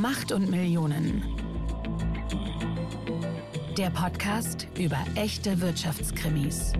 [0.00, 1.24] Macht und Millionen.
[3.76, 6.72] Der Podcast über echte Wirtschaftskrimis.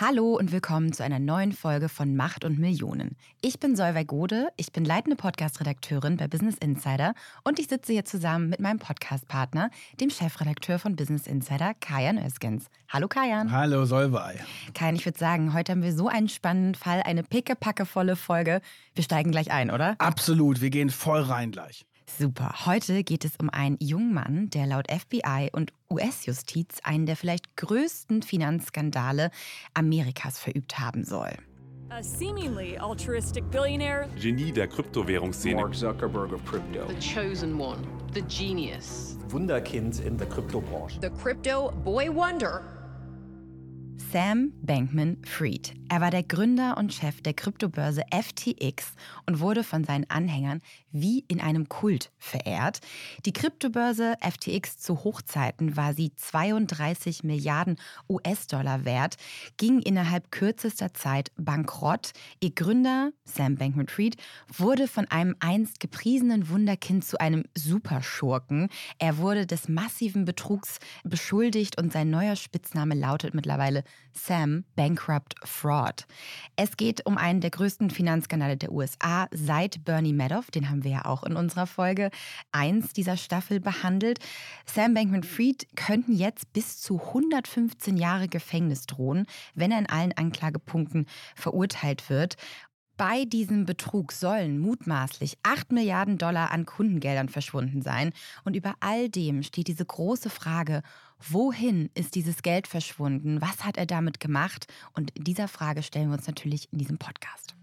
[0.00, 3.16] Hallo und willkommen zu einer neuen Folge von Macht und Millionen.
[3.40, 8.04] Ich bin Solveig Gode, ich bin leitende Podcast-Redakteurin bei Business Insider und ich sitze hier
[8.04, 9.70] zusammen mit meinem Podcast-Partner,
[10.00, 12.66] dem Chefredakteur von Business Insider, Kajan Öskens.
[12.88, 13.50] Hallo Kajan.
[13.50, 14.38] Hallo Solveig.
[14.72, 18.60] Kajan, ich würde sagen, heute haben wir so einen spannenden Fall, eine pickepackevolle Folge.
[18.94, 19.96] Wir steigen gleich ein, oder?
[19.98, 21.86] Absolut, wir gehen voll rein gleich.
[22.16, 22.66] Super.
[22.66, 27.56] Heute geht es um einen jungen Mann, der laut FBI und US-Justiz einen der vielleicht
[27.56, 29.30] größten Finanzskandale
[29.74, 31.30] Amerikas verübt haben soll.
[31.90, 34.08] A seemingly altruistic billionaire.
[34.20, 35.56] Genie der Kryptowährungsszene.
[35.56, 36.86] Mark Zuckerberg of crypto.
[36.86, 37.78] The chosen one,
[38.12, 39.16] the genius.
[39.30, 41.00] Wunderkind in der Kryptobranche.
[41.00, 42.77] The crypto boy wonder.
[43.98, 45.74] Sam Bankman-Fried.
[45.90, 48.92] Er war der Gründer und Chef der Kryptobörse FTX
[49.26, 52.80] und wurde von seinen Anhängern wie in einem Kult verehrt.
[53.26, 57.76] Die Kryptobörse FTX zu Hochzeiten war sie 32 Milliarden
[58.08, 59.16] US-Dollar wert,
[59.56, 62.12] ging innerhalb kürzester Zeit bankrott.
[62.40, 64.16] Ihr Gründer, Sam Bankman-Fried,
[64.48, 68.68] wurde von einem einst gepriesenen Wunderkind zu einem Superschurken.
[68.98, 76.06] Er wurde des massiven Betrugs beschuldigt und sein neuer Spitzname lautet mittlerweile Sam Bankrupt Fraud.
[76.56, 80.90] Es geht um einen der größten Finanzskandale der USA seit Bernie Madoff, den haben wir
[80.90, 82.10] ja auch in unserer Folge
[82.52, 84.18] 1 dieser Staffel behandelt.
[84.66, 91.06] Sam Bankman-Fried könnten jetzt bis zu 115 Jahre Gefängnis drohen, wenn er in allen Anklagepunkten
[91.34, 92.36] verurteilt wird.
[92.98, 98.12] Bei diesem Betrug sollen mutmaßlich 8 Milliarden Dollar an Kundengeldern verschwunden sein.
[98.44, 100.82] Und über all dem steht diese große Frage,
[101.20, 103.40] wohin ist dieses Geld verschwunden?
[103.40, 104.66] Was hat er damit gemacht?
[104.94, 107.54] Und dieser Frage stellen wir uns natürlich in diesem Podcast.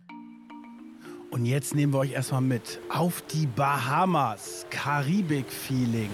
[1.31, 4.65] Und jetzt nehmen wir euch erstmal mit auf die Bahamas.
[4.69, 6.11] Karibik-Feeling.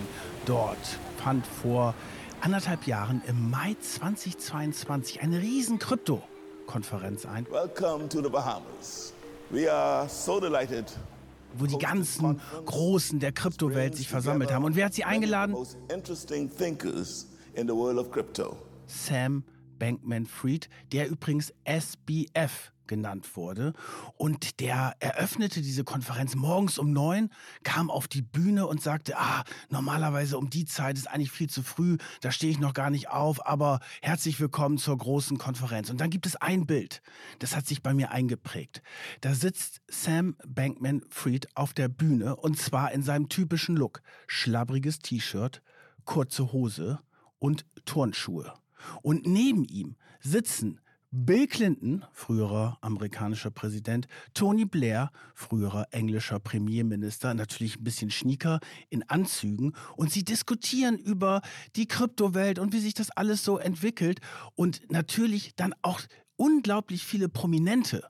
[0.48, 1.94] Dort fand vor
[2.40, 6.24] anderthalb Jahren im Mai 2022 eine riesen Krypto.
[6.72, 7.46] Konferenz ein.
[7.52, 9.14] Welcome to the Bahamas.
[9.50, 10.86] We are so delighted
[11.58, 14.64] wo die ganzen Großen der Kryptowelt sich versammelt haben.
[14.64, 15.54] Und wer hat sie eingeladen?
[18.88, 19.44] Sam
[19.80, 23.72] Bankman-Fried, der übrigens SBF genannt wurde.
[24.18, 27.30] Und der eröffnete diese Konferenz morgens um neun,
[27.64, 31.64] kam auf die Bühne und sagte, ah, normalerweise um die Zeit ist eigentlich viel zu
[31.64, 35.90] früh, da stehe ich noch gar nicht auf, aber herzlich willkommen zur großen Konferenz.
[35.90, 37.02] Und dann gibt es ein Bild,
[37.40, 38.82] das hat sich bei mir eingeprägt.
[39.22, 44.02] Da sitzt Sam Bankman-Fried auf der Bühne und zwar in seinem typischen Look.
[44.28, 45.62] Schlabbriges T-Shirt,
[46.04, 47.00] kurze Hose
[47.40, 48.54] und Turnschuhe.
[49.02, 50.81] Und neben ihm sitzen
[51.14, 59.04] Bill Clinton, früherer amerikanischer Präsident, Tony Blair, früherer englischer Premierminister, natürlich ein bisschen schnieker in
[59.10, 59.74] Anzügen.
[59.98, 61.42] Und sie diskutieren über
[61.76, 64.22] die Kryptowelt und wie sich das alles so entwickelt.
[64.56, 66.00] Und natürlich dann auch
[66.38, 68.08] unglaublich viele Prominente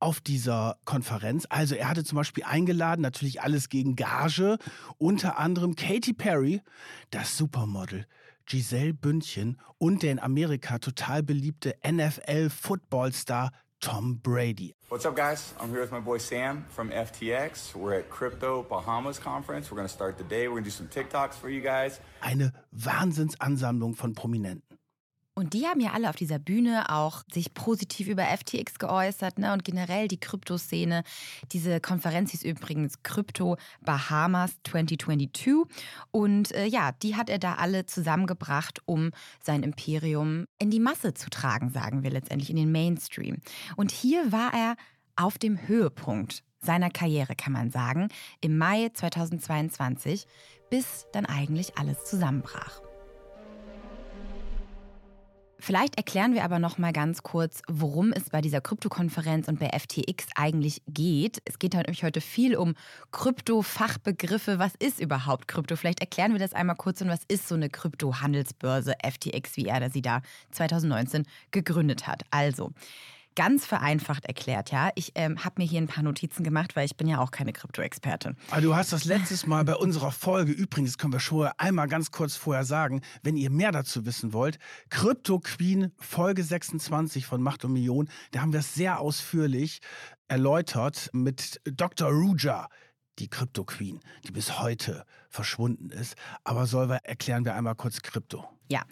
[0.00, 1.46] auf dieser Konferenz.
[1.50, 4.58] Also er hatte zum Beispiel eingeladen, natürlich alles gegen Gage,
[4.98, 6.62] unter anderem Katy Perry,
[7.10, 8.06] das Supermodel,
[8.50, 14.74] Giselle Bündchen und der in Amerika total beliebte NFL-Football-Star Tom Brady.
[14.88, 15.54] What's up, guys?
[15.60, 17.76] I'm here with my boy Sam from FTX.
[17.76, 19.70] We're at Crypto Bahamas Conference.
[19.70, 20.48] We're going to start the day.
[20.48, 22.00] We're going to do some TikToks for you guys.
[22.20, 24.69] Eine Wahnsinnsansammlung von Prominenten.
[25.40, 29.54] Und die haben ja alle auf dieser Bühne auch sich positiv über FTX geäußert ne?
[29.54, 31.02] und generell die Kryptoszene.
[31.52, 35.64] Diese Konferenz hieß übrigens Krypto Bahamas 2022.
[36.10, 39.12] Und äh, ja, die hat er da alle zusammengebracht, um
[39.42, 43.38] sein Imperium in die Masse zu tragen, sagen wir letztendlich, in den Mainstream.
[43.76, 44.76] Und hier war er
[45.16, 48.08] auf dem Höhepunkt seiner Karriere, kann man sagen,
[48.42, 50.26] im Mai 2022,
[50.68, 52.89] bis dann eigentlich alles zusammenbrach.
[55.62, 59.68] Vielleicht erklären wir aber noch mal ganz kurz, worum es bei dieser Kryptokonferenz und bei
[59.68, 61.42] FTX eigentlich geht.
[61.44, 62.74] Es geht nämlich heute viel um
[63.12, 64.58] Krypto-Fachbegriffe.
[64.58, 65.76] Was ist überhaupt Krypto?
[65.76, 69.90] Vielleicht erklären wir das einmal kurz und was ist so eine Krypto-Handelsbörse FTX, wie er
[69.90, 72.22] sie da 2019 gegründet hat.
[72.30, 72.72] Also,
[73.40, 74.90] ganz vereinfacht erklärt, ja.
[74.96, 77.54] Ich ähm, habe mir hier ein paar Notizen gemacht, weil ich bin ja auch keine
[77.54, 78.36] Krypto-Expertin.
[78.50, 82.10] Aber du hast das letztes Mal bei unserer Folge, übrigens können wir schon einmal ganz
[82.10, 84.58] kurz vorher sagen, wenn ihr mehr dazu wissen wollt,
[84.90, 89.80] Crypto Queen Folge 26 von Macht und Million, da haben wir es sehr ausführlich
[90.28, 92.10] erläutert mit Dr.
[92.10, 92.68] Ruja
[93.20, 96.14] die Crypto Queen, die bis heute verschwunden ist.
[96.44, 98.46] Aber soll wir erklären wir einmal kurz Krypto.
[98.70, 98.82] Ja,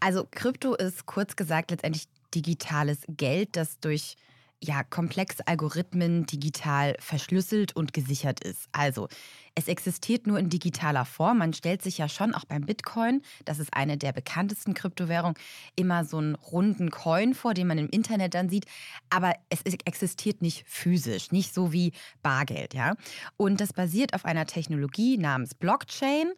[0.00, 4.16] also Krypto ist kurz gesagt letztendlich digitales Geld, das durch
[4.62, 8.68] ja komplexe Algorithmen digital verschlüsselt und gesichert ist.
[8.70, 9.08] Also
[9.54, 11.38] es existiert nur in digitaler Form.
[11.38, 15.36] Man stellt sich ja schon auch beim Bitcoin, das ist eine der bekanntesten Kryptowährungen,
[15.74, 18.66] immer so einen runden Coin vor, den man im Internet dann sieht.
[19.10, 21.92] Aber es existiert nicht physisch, nicht so wie
[22.22, 22.94] Bargeld, ja.
[23.36, 26.32] Und das basiert auf einer Technologie namens Blockchain,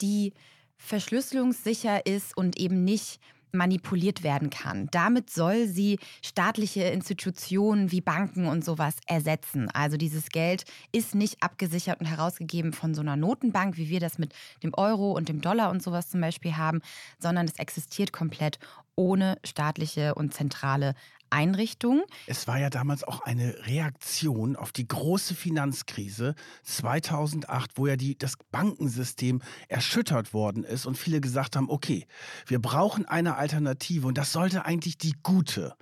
[0.00, 0.32] die
[0.76, 3.20] verschlüsselungssicher ist und eben nicht
[3.52, 4.88] manipuliert werden kann.
[4.90, 9.70] Damit soll sie staatliche Institutionen wie Banken und sowas ersetzen.
[9.70, 14.18] Also dieses Geld ist nicht abgesichert und herausgegeben von so einer Notenbank, wie wir das
[14.18, 16.80] mit dem Euro und dem Dollar und sowas zum Beispiel haben,
[17.18, 18.58] sondern es existiert komplett
[18.96, 20.94] ohne staatliche und zentrale
[21.30, 22.02] Einrichtung.
[22.26, 26.34] Es war ja damals auch eine Reaktion auf die große Finanzkrise
[26.64, 32.06] 2008, wo ja die, das Bankensystem erschüttert worden ist und viele gesagt haben, okay,
[32.46, 35.74] wir brauchen eine Alternative und das sollte eigentlich die gute,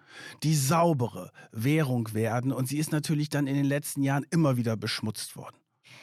[0.42, 4.76] die saubere Währung werden und sie ist natürlich dann in den letzten Jahren immer wieder
[4.76, 5.56] beschmutzt worden.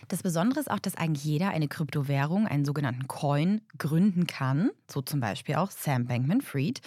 [0.08, 4.70] Das Besondere ist auch, dass eigentlich jeder eine Kryptowährung, einen sogenannten Coin, gründen kann.
[4.90, 6.82] So zum Beispiel auch Sam Bankman Fried.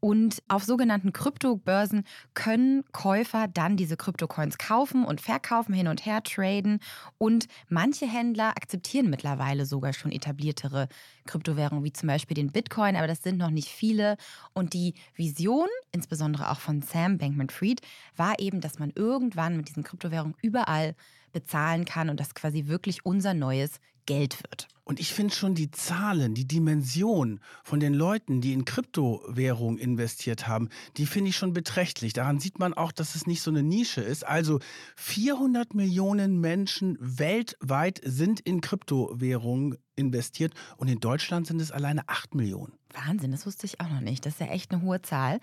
[0.00, 2.04] Und auf sogenannten Kryptobörsen
[2.34, 6.80] können Käufer dann diese Kryptocoins kaufen und verkaufen, hin und her traden.
[7.16, 10.88] Und manche Händler akzeptieren mittlerweile sogar schon etabliertere
[11.26, 14.16] Kryptowährungen, wie zum Beispiel den Bitcoin, aber das sind noch nicht viele.
[14.52, 17.80] Und die Vision, insbesondere auch von Sam Bankman Fried,
[18.16, 20.94] war eben, dass man irgendwann mit diesen Kryptowährungen überall
[21.34, 23.72] bezahlen kann und das quasi wirklich unser neues
[24.06, 24.68] Geld wird.
[24.86, 30.46] Und ich finde schon die Zahlen, die Dimension von den Leuten, die in Kryptowährungen investiert
[30.46, 32.12] haben, die finde ich schon beträchtlich.
[32.12, 34.26] Daran sieht man auch, dass es nicht so eine Nische ist.
[34.26, 34.60] Also
[34.96, 42.34] 400 Millionen Menschen weltweit sind in Kryptowährungen investiert und in Deutschland sind es alleine 8
[42.34, 42.74] Millionen.
[42.92, 44.26] Wahnsinn, das wusste ich auch noch nicht.
[44.26, 45.40] Das ist ja echt eine hohe Zahl.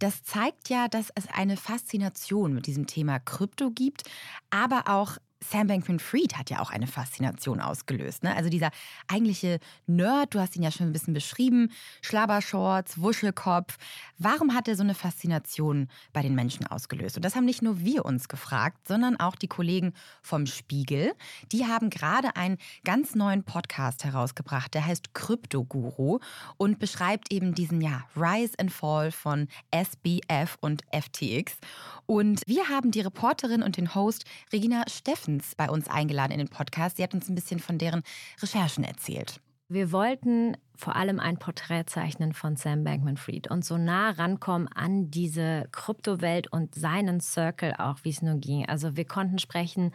[0.00, 4.02] Das zeigt ja, dass es eine Faszination mit diesem Thema Krypto gibt,
[4.50, 8.22] aber auch Sam Bankman-Fried hat ja auch eine Faszination ausgelöst.
[8.22, 8.36] Ne?
[8.36, 8.70] Also dieser
[9.08, 11.70] eigentliche Nerd, du hast ihn ja schon ein bisschen beschrieben,
[12.02, 13.78] Schlabbershorts, Wuschelkopf.
[14.18, 17.16] Warum hat er so eine Faszination bei den Menschen ausgelöst?
[17.16, 21.14] Und das haben nicht nur wir uns gefragt, sondern auch die Kollegen vom Spiegel.
[21.52, 26.18] Die haben gerade einen ganz neuen Podcast herausgebracht, der heißt Kryptoguru
[26.58, 31.56] und beschreibt eben diesen ja, Rise and Fall von SBF und FTX.
[32.04, 34.84] Und wir haben die Reporterin und den Host Regina
[35.30, 36.96] Steffens bei uns eingeladen in den Podcast.
[36.96, 38.02] Sie hat uns ein bisschen von deren
[38.42, 39.40] Recherchen erzählt.
[39.68, 45.12] Wir wollten vor allem ein Porträt zeichnen von Sam Bankman-Fried und so nah rankommen an
[45.12, 48.68] diese Kryptowelt und seinen Circle auch, wie es nur ging.
[48.68, 49.92] Also wir konnten sprechen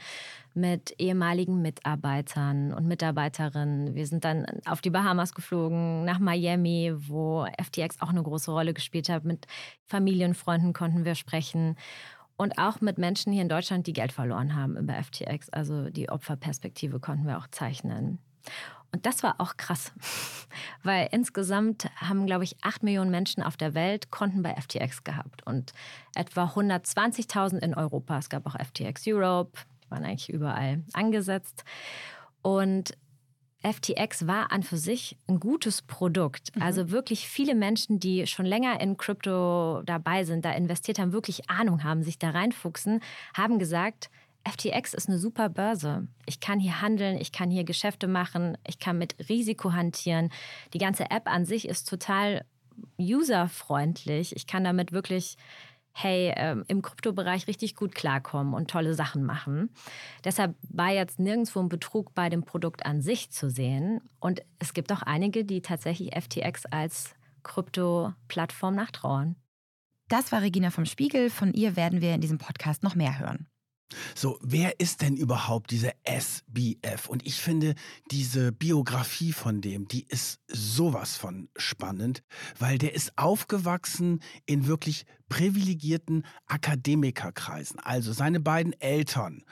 [0.54, 3.96] mit ehemaligen Mitarbeitern und Mitarbeiterinnen.
[3.96, 8.74] Wir sind dann auf die Bahamas geflogen, nach Miami, wo FTX auch eine große Rolle
[8.74, 9.26] gespielt hat.
[9.26, 9.46] Mit
[9.84, 11.76] Familienfreunden konnten wir sprechen
[12.38, 15.50] und auch mit Menschen hier in Deutschland, die Geld verloren haben über FTX.
[15.50, 18.20] Also die Opferperspektive konnten wir auch zeichnen.
[18.92, 19.92] Und das war auch krass,
[20.84, 25.46] weil insgesamt haben, glaube ich, acht Millionen Menschen auf der Welt Konten bei FTX gehabt
[25.46, 25.74] und
[26.16, 28.18] etwa 120.000 in Europa.
[28.18, 31.66] Es gab auch FTX Europe, die waren eigentlich überall angesetzt.
[32.42, 32.96] Und
[33.66, 36.56] FTX war an für sich ein gutes Produkt.
[36.56, 36.62] Mhm.
[36.62, 41.50] Also wirklich viele Menschen, die schon länger in Krypto dabei sind, da investiert haben, wirklich
[41.50, 43.02] Ahnung haben, sich da reinfuchsen,
[43.36, 44.10] haben gesagt,
[44.48, 46.08] FTX ist eine super Börse.
[46.28, 50.30] Ich kann hier handeln, ich kann hier Geschäfte machen, ich kann mit Risiko hantieren.
[50.74, 52.46] Die ganze App an sich ist total
[53.00, 54.36] userfreundlich.
[54.36, 55.38] Ich kann damit wirklich,
[55.98, 59.70] hey, äh, im Kryptobereich richtig gut klarkommen und tolle Sachen machen.
[60.26, 64.02] Deshalb war jetzt nirgendwo ein Betrug bei dem Produkt an sich zu sehen.
[64.20, 69.38] Und es gibt auch einige, die tatsächlich FTX als Krypto-Plattform nachtrauern.
[70.10, 71.30] Das war Regina vom Spiegel.
[71.30, 73.48] Von ihr werden wir in diesem Podcast noch mehr hören.
[74.16, 77.08] So, wer ist denn überhaupt dieser SBF?
[77.08, 77.76] Und ich finde,
[78.12, 82.24] diese Biografie von dem, die ist sowas von spannend,
[82.58, 87.80] weil der ist aufgewachsen in wirklich privilegierten Akademikerkreisen.
[87.80, 89.44] Also seine beiden Eltern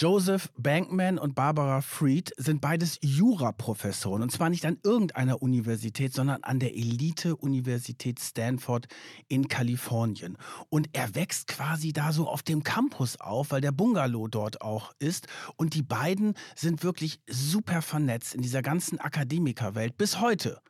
[0.00, 6.44] Joseph Bankman und Barbara Fried sind beides Juraprofessoren und zwar nicht an irgendeiner Universität, sondern
[6.44, 8.86] an der Elite-Universität Stanford
[9.26, 10.38] in Kalifornien.
[10.68, 14.92] Und er wächst quasi da so auf dem Campus auf, weil der Bungalow dort auch
[15.00, 15.26] ist.
[15.56, 20.60] Und die beiden sind wirklich super vernetzt in dieser ganzen Akademikerwelt bis heute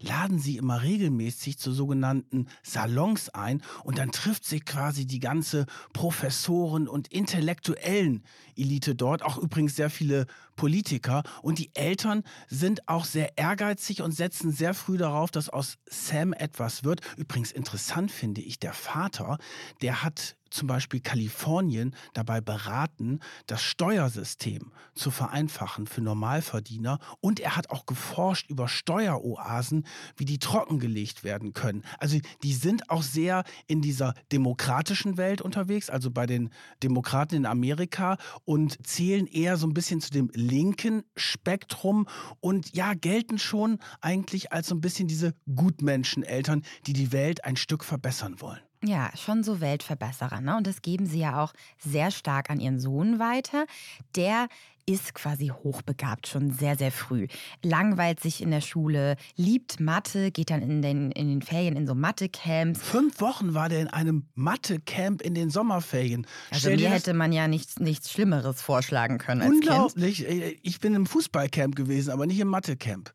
[0.00, 5.66] laden sie immer regelmäßig zu sogenannten Salons ein und dann trifft sich quasi die ganze
[5.92, 8.22] Professoren- und intellektuellen
[8.56, 10.26] Elite dort, auch übrigens sehr viele
[10.58, 11.22] Politiker.
[11.40, 16.34] Und die Eltern sind auch sehr ehrgeizig und setzen sehr früh darauf, dass aus Sam
[16.34, 17.00] etwas wird.
[17.16, 19.38] Übrigens interessant finde ich, der Vater,
[19.80, 26.98] der hat zum Beispiel Kalifornien dabei beraten, das Steuersystem zu vereinfachen für Normalverdiener.
[27.20, 29.86] Und er hat auch geforscht über Steueroasen,
[30.16, 31.82] wie die trockengelegt werden können.
[31.98, 36.50] Also die sind auch sehr in dieser demokratischen Welt unterwegs, also bei den
[36.82, 42.06] Demokraten in Amerika und zählen eher so ein bisschen zu dem linken Spektrum
[42.40, 47.56] und ja, gelten schon eigentlich als so ein bisschen diese Gutmenscheneltern, die die Welt ein
[47.56, 48.60] Stück verbessern wollen.
[48.84, 50.40] Ja, schon so Weltverbesserer.
[50.40, 50.56] Ne?
[50.56, 53.66] Und das geben sie ja auch sehr stark an ihren Sohn weiter.
[54.14, 54.48] Der
[54.88, 57.26] ist quasi hochbegabt, schon sehr, sehr früh.
[57.62, 61.86] Langweilt sich in der Schule, liebt Mathe, geht dann in den, in den Ferien in
[61.86, 62.80] so Mathe-Camps.
[62.82, 66.26] Fünf Wochen war der in einem Mathe-Camp in den Sommerferien.
[66.50, 70.26] Also mir hätte man ja nichts, nichts Schlimmeres vorschlagen können als Unglaublich.
[70.26, 70.58] Kind.
[70.62, 73.12] Ich bin im Fußballcamp gewesen, aber nicht im Mathe-Camp.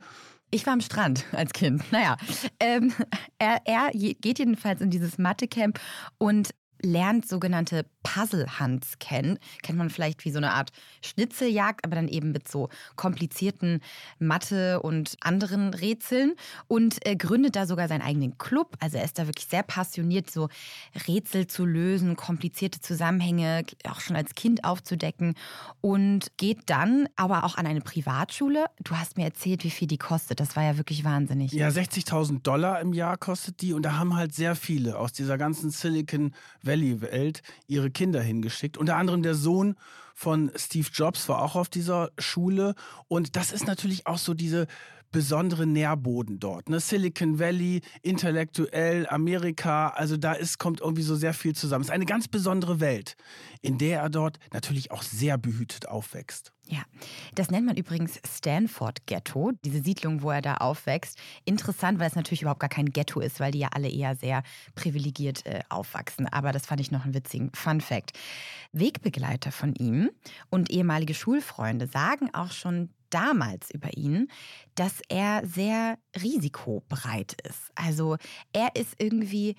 [0.51, 1.92] Ich war am Strand als Kind.
[1.92, 2.15] Naja,
[2.60, 2.94] ähm,
[3.39, 5.80] er, er geht jedenfalls in dieses Mathe-Camp
[6.20, 6.51] und
[6.84, 9.40] lernt sogenannte Puzzle Hunts kennen.
[9.63, 10.72] Kennt man vielleicht wie so eine Art
[11.02, 13.82] Schnitzeljagd, aber dann eben mit so komplizierten
[14.20, 16.34] Mathe und anderen Rätseln
[16.68, 18.75] und äh, gründet da sogar seinen eigenen Club.
[18.80, 20.50] Also er ist da wirklich sehr passioniert, so
[21.08, 25.36] Rätsel zu lösen, komplizierte Zusammenhänge auch schon als Kind aufzudecken
[25.82, 28.66] und geht dann aber auch an eine Privatschule.
[28.84, 30.40] Du hast mir erzählt, wie viel die kostet.
[30.40, 31.54] Das war ja wirklich wahnsinnig.
[31.54, 35.38] Ja, 60.000 Dollar im Jahr kostet die und da haben halt sehr viele aus dieser
[35.38, 38.77] ganzen Silicon Valley Welt ihre Kinder hingeschickt.
[38.77, 39.75] Unter anderem der Sohn
[40.13, 42.75] von Steve Jobs war auch auf dieser Schule.
[43.08, 44.68] Und das ist natürlich auch so diese
[45.13, 46.67] besondere Nährboden dort.
[46.67, 46.82] Ne?
[46.82, 51.84] Silicon Valley, intellektuell, Amerika, also da ist, kommt irgendwie so sehr viel zusammen.
[51.84, 53.15] Es ist eine ganz besondere Welt,
[53.62, 56.51] in der er dort natürlich auch sehr behütet aufwächst.
[56.67, 56.82] Ja,
[57.36, 61.20] das nennt man übrigens Stanford Ghetto, diese Siedlung, wo er da aufwächst.
[61.46, 64.43] Interessant, weil es natürlich überhaupt gar kein Ghetto ist, weil die ja alle eher sehr
[64.74, 66.27] privilegiert äh, aufwachsen.
[66.27, 68.17] Aber das fand ich noch einen witzigen Fun Fact.
[68.72, 70.10] Wegbegleiter von ihm
[70.50, 74.29] und ehemalige Schulfreunde sagen auch schon damals über ihn,
[74.75, 77.72] dass er sehr risikobereit ist.
[77.75, 78.17] Also
[78.53, 79.55] er ist irgendwie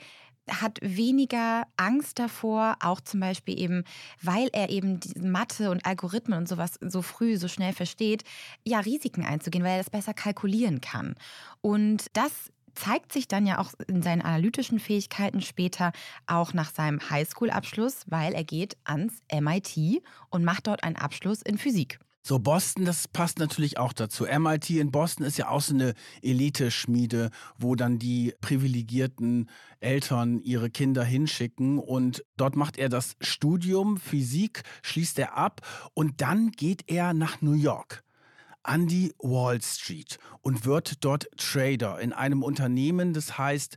[0.50, 3.84] hat weniger Angst davor, auch zum Beispiel eben,
[4.20, 8.24] weil er eben Mathe und Algorithmen und sowas so früh, so schnell versteht,
[8.62, 11.14] ja, Risiken einzugehen, weil er das besser kalkulieren kann.
[11.62, 15.92] Und das zeigt sich dann ja auch in seinen analytischen Fähigkeiten später
[16.26, 21.56] auch nach seinem Highschool-Abschluss, weil er geht ans MIT und macht dort einen Abschluss in
[21.56, 22.00] Physik.
[22.26, 24.24] So, Boston, das passt natürlich auch dazu.
[24.24, 30.70] MIT in Boston ist ja auch so eine Elite-Schmiede, wo dann die privilegierten Eltern ihre
[30.70, 31.78] Kinder hinschicken.
[31.78, 35.60] Und dort macht er das Studium Physik, schließt er ab
[35.92, 38.02] und dann geht er nach New York
[38.62, 43.76] an die Wall Street und wird dort Trader in einem Unternehmen, das heißt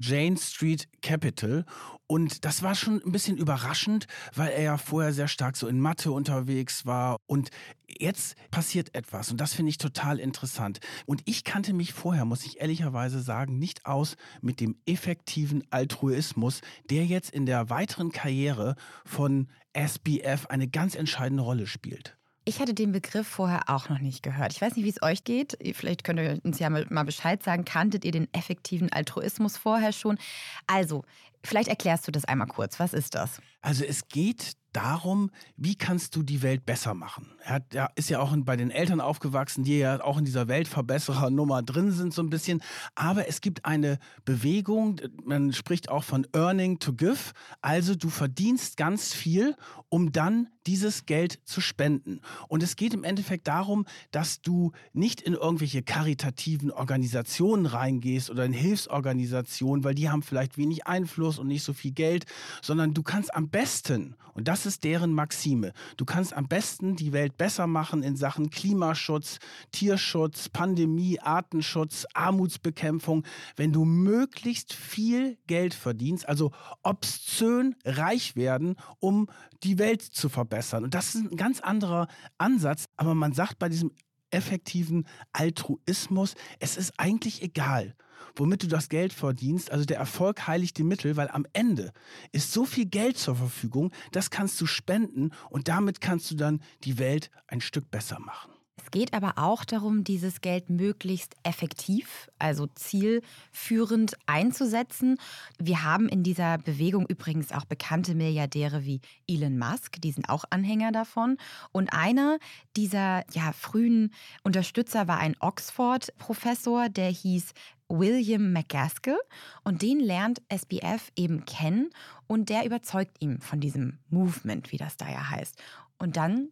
[0.00, 1.64] Jane Street Capital.
[2.06, 5.78] Und das war schon ein bisschen überraschend, weil er ja vorher sehr stark so in
[5.78, 7.18] Mathe unterwegs war.
[7.26, 7.50] Und
[7.86, 9.30] jetzt passiert etwas.
[9.30, 10.80] Und das finde ich total interessant.
[11.06, 16.62] Und ich kannte mich vorher, muss ich ehrlicherweise sagen, nicht aus mit dem effektiven Altruismus,
[16.88, 22.19] der jetzt in der weiteren Karriere von SBF eine ganz entscheidende Rolle spielt.
[22.44, 24.52] Ich hatte den Begriff vorher auch noch nicht gehört.
[24.52, 25.58] Ich weiß nicht, wie es euch geht.
[25.74, 27.64] Vielleicht könnt ihr uns ja mal Bescheid sagen.
[27.64, 30.18] Kanntet ihr den effektiven Altruismus vorher schon?
[30.66, 31.04] Also,
[31.44, 32.80] vielleicht erklärst du das einmal kurz.
[32.80, 33.40] Was ist das?
[33.60, 37.26] Also, es geht darum, wie kannst du die Welt besser machen.
[37.42, 40.48] Er, hat, er ist ja auch bei den Eltern aufgewachsen, die ja auch in dieser
[40.48, 42.62] Weltverbesserer-Nummer drin sind so ein bisschen.
[42.94, 47.32] Aber es gibt eine Bewegung, man spricht auch von Earning to Give.
[47.60, 49.56] Also du verdienst ganz viel,
[49.88, 52.20] um dann dieses Geld zu spenden.
[52.48, 58.44] Und es geht im Endeffekt darum, dass du nicht in irgendwelche karitativen Organisationen reingehst oder
[58.44, 62.26] in Hilfsorganisationen, weil die haben vielleicht wenig Einfluss und nicht so viel Geld,
[62.62, 67.12] sondern du kannst am besten, und das ist deren Maxime, du kannst am besten die
[67.12, 69.38] Welt besser machen in Sachen Klimaschutz,
[69.72, 73.24] Tierschutz, Pandemie, Artenschutz, Armutsbekämpfung,
[73.56, 76.52] wenn du möglichst viel Geld verdienst, also
[76.82, 79.28] obszön reich werden, um
[79.62, 80.84] die Welt zu verbessern.
[80.84, 83.92] Und das ist ein ganz anderer Ansatz, aber man sagt bei diesem
[84.30, 87.94] effektiven Altruismus, es ist eigentlich egal,
[88.36, 89.70] womit du das Geld verdienst.
[89.70, 91.92] Also der Erfolg heiligt die Mittel, weil am Ende
[92.32, 96.60] ist so viel Geld zur Verfügung, das kannst du spenden und damit kannst du dann
[96.84, 98.52] die Welt ein Stück besser machen.
[98.82, 105.18] Es geht aber auch darum, dieses Geld möglichst effektiv, also zielführend einzusetzen.
[105.58, 110.44] Wir haben in dieser Bewegung übrigens auch bekannte Milliardäre wie Elon Musk, die sind auch
[110.50, 111.36] Anhänger davon.
[111.72, 112.38] Und einer
[112.76, 114.12] dieser ja, frühen
[114.44, 117.52] Unterstützer war ein Oxford-Professor, der hieß
[117.88, 119.18] William McGaskill
[119.62, 121.90] und den lernt SBF eben kennen
[122.28, 125.56] und der überzeugt ihn von diesem Movement, wie das da ja heißt.
[125.98, 126.50] Und dann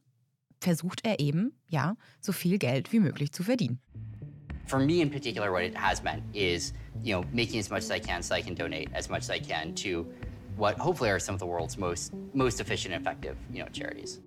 [0.60, 3.80] versucht er eben, ja, so viel Geld wie möglich zu verdienen.
[4.66, 7.90] For me in particular, what it has meant is, you know, making as much as
[7.90, 10.06] I can so I can donate as much as I can to
[10.56, 14.20] what hopefully are some of the world's most most efficient and effective, you know, charities.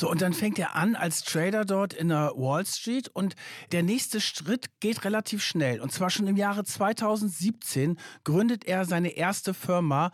[0.00, 3.34] So, und dann fängt er an als Trader dort in der Wall Street und
[3.72, 5.80] der nächste Schritt geht relativ schnell.
[5.80, 10.10] Und zwar schon im Jahre 2017 gründet er seine erste Firma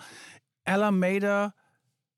[0.65, 1.55] Alameda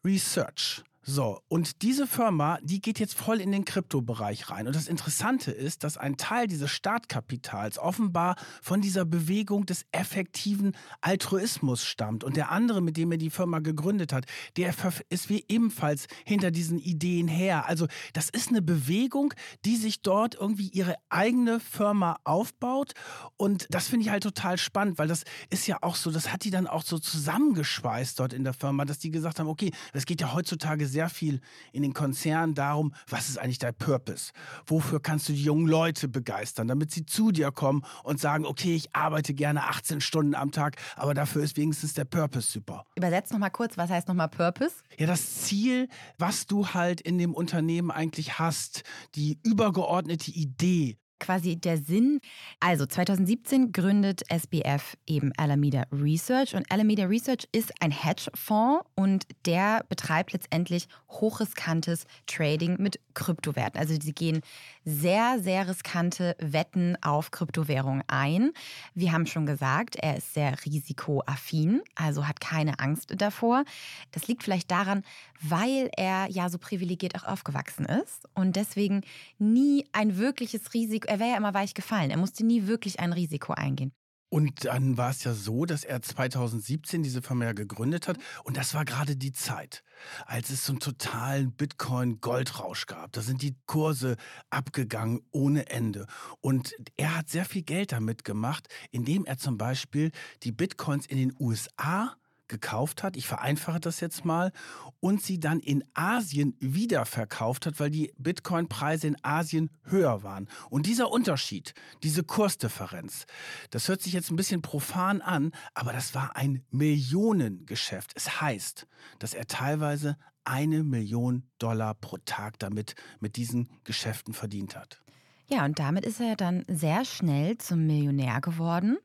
[0.02, 0.82] Research.
[1.10, 4.66] So, und diese Firma, die geht jetzt voll in den Kryptobereich rein.
[4.66, 10.76] Und das Interessante ist, dass ein Teil dieses Startkapitals offenbar von dieser Bewegung des effektiven
[11.00, 12.24] Altruismus stammt.
[12.24, 14.26] Und der andere, mit dem er die Firma gegründet hat,
[14.58, 14.74] der
[15.08, 17.66] ist wie ebenfalls hinter diesen Ideen her.
[17.66, 19.32] Also, das ist eine Bewegung,
[19.64, 22.92] die sich dort irgendwie ihre eigene Firma aufbaut.
[23.38, 26.44] Und das finde ich halt total spannend, weil das ist ja auch so, das hat
[26.44, 30.04] die dann auch so zusammengeschweißt dort in der Firma, dass die gesagt haben, okay, das
[30.04, 31.40] geht ja heutzutage sehr sehr viel
[31.72, 34.32] in den Konzernen darum, was ist eigentlich dein Purpose?
[34.66, 38.74] Wofür kannst du die jungen Leute begeistern, damit sie zu dir kommen und sagen, okay,
[38.74, 42.84] ich arbeite gerne 18 Stunden am Tag, aber dafür ist wenigstens der Purpose super.
[42.96, 44.74] Übersetzt nochmal kurz, was heißt nochmal Purpose?
[44.98, 45.88] Ja, das Ziel,
[46.18, 48.82] was du halt in dem Unternehmen eigentlich hast,
[49.14, 52.20] die übergeordnete Idee, quasi der Sinn.
[52.60, 59.84] Also 2017 gründet SBF eben Alameda Research und Alameda Research ist ein Hedgefonds und der
[59.88, 63.80] betreibt letztendlich hochriskantes Trading mit Kryptowerten.
[63.80, 64.40] Also sie gehen
[64.88, 68.52] sehr, sehr riskante Wetten auf Kryptowährungen ein.
[68.94, 73.64] Wir haben schon gesagt, er ist sehr risikoaffin, also hat keine Angst davor.
[74.12, 75.04] Das liegt vielleicht daran,
[75.42, 79.02] weil er ja so privilegiert auch aufgewachsen ist und deswegen
[79.38, 83.12] nie ein wirkliches Risiko, er wäre ja immer weich gefallen, er musste nie wirklich ein
[83.12, 83.92] Risiko eingehen.
[84.30, 88.18] Und dann war es ja so, dass er 2017 diese Firma ja gegründet hat.
[88.44, 89.82] Und das war gerade die Zeit,
[90.26, 93.12] als es so einen totalen Bitcoin-Goldrausch gab.
[93.12, 94.16] Da sind die Kurse
[94.50, 96.06] abgegangen ohne Ende.
[96.40, 100.10] Und er hat sehr viel Geld damit gemacht, indem er zum Beispiel
[100.42, 102.14] die Bitcoins in den USA
[102.48, 104.52] gekauft hat, ich vereinfache das jetzt mal,
[105.00, 110.48] und sie dann in Asien wiederverkauft hat, weil die Bitcoin-Preise in Asien höher waren.
[110.70, 113.26] Und dieser Unterschied, diese Kursdifferenz,
[113.70, 118.12] das hört sich jetzt ein bisschen profan an, aber das war ein Millionengeschäft.
[118.14, 118.86] Es heißt,
[119.18, 125.02] dass er teilweise eine Million Dollar pro Tag damit mit diesen Geschäften verdient hat.
[125.50, 128.98] Ja, und damit ist er dann sehr schnell zum Millionär geworden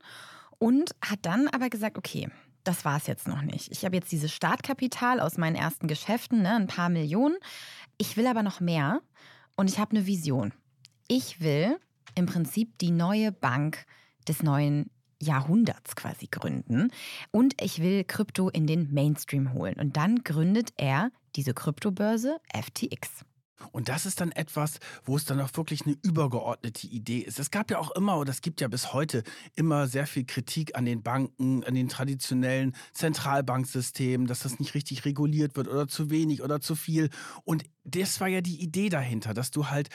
[0.58, 2.28] und hat dann aber gesagt, okay,
[2.64, 3.70] das war es jetzt noch nicht.
[3.70, 7.36] Ich habe jetzt dieses Startkapital aus meinen ersten Geschäften, ne, ein paar Millionen.
[7.98, 9.00] Ich will aber noch mehr
[9.56, 10.52] und ich habe eine Vision.
[11.06, 11.78] Ich will
[12.14, 13.84] im Prinzip die neue Bank
[14.26, 14.90] des neuen
[15.22, 16.90] Jahrhunderts quasi gründen
[17.30, 19.74] und ich will Krypto in den Mainstream holen.
[19.78, 23.24] Und dann gründet er diese Kryptobörse FTX.
[23.72, 27.38] Und das ist dann etwas, wo es dann auch wirklich eine übergeordnete Idee ist.
[27.38, 29.22] Es gab ja auch immer, oder es gibt ja bis heute
[29.54, 35.04] immer sehr viel Kritik an den Banken, an den traditionellen Zentralbanksystemen, dass das nicht richtig
[35.04, 37.10] reguliert wird oder zu wenig oder zu viel.
[37.44, 39.88] Und das war ja die Idee dahinter, dass du halt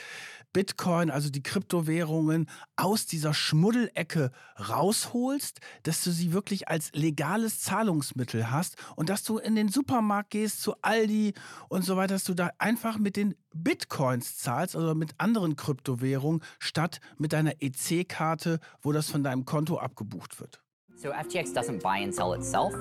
[0.52, 8.50] Bitcoin, also die Kryptowährungen, aus dieser Schmuddelecke rausholst, dass du sie wirklich als legales Zahlungsmittel
[8.50, 11.34] hast und dass du in den Supermarkt gehst, zu Aldi
[11.68, 16.42] und so weiter, dass du da einfach mit den Bitcoins zahlst, also mit anderen Kryptowährungen,
[16.58, 20.60] statt mit deiner EC-Karte, wo das von deinem Konto abgebucht wird.
[20.96, 22.74] So FTX doesn't buy and sell itself,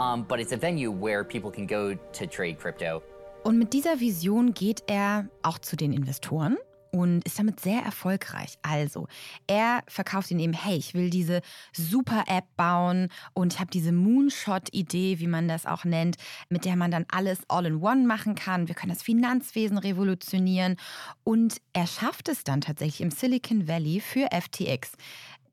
[0.00, 3.00] um, but it's a venue where people can go to trade crypto.
[3.44, 6.56] Und mit dieser Vision geht er auch zu den Investoren
[6.92, 8.58] und ist damit sehr erfolgreich.
[8.62, 9.08] Also,
[9.46, 11.40] er verkauft ihnen eben, hey, ich will diese
[11.72, 16.16] super App bauen und ich habe diese Moonshot-Idee, wie man das auch nennt,
[16.50, 18.68] mit der man dann alles all in one machen kann.
[18.68, 20.76] Wir können das Finanzwesen revolutionieren.
[21.24, 24.92] Und er schafft es dann tatsächlich im Silicon Valley für FTX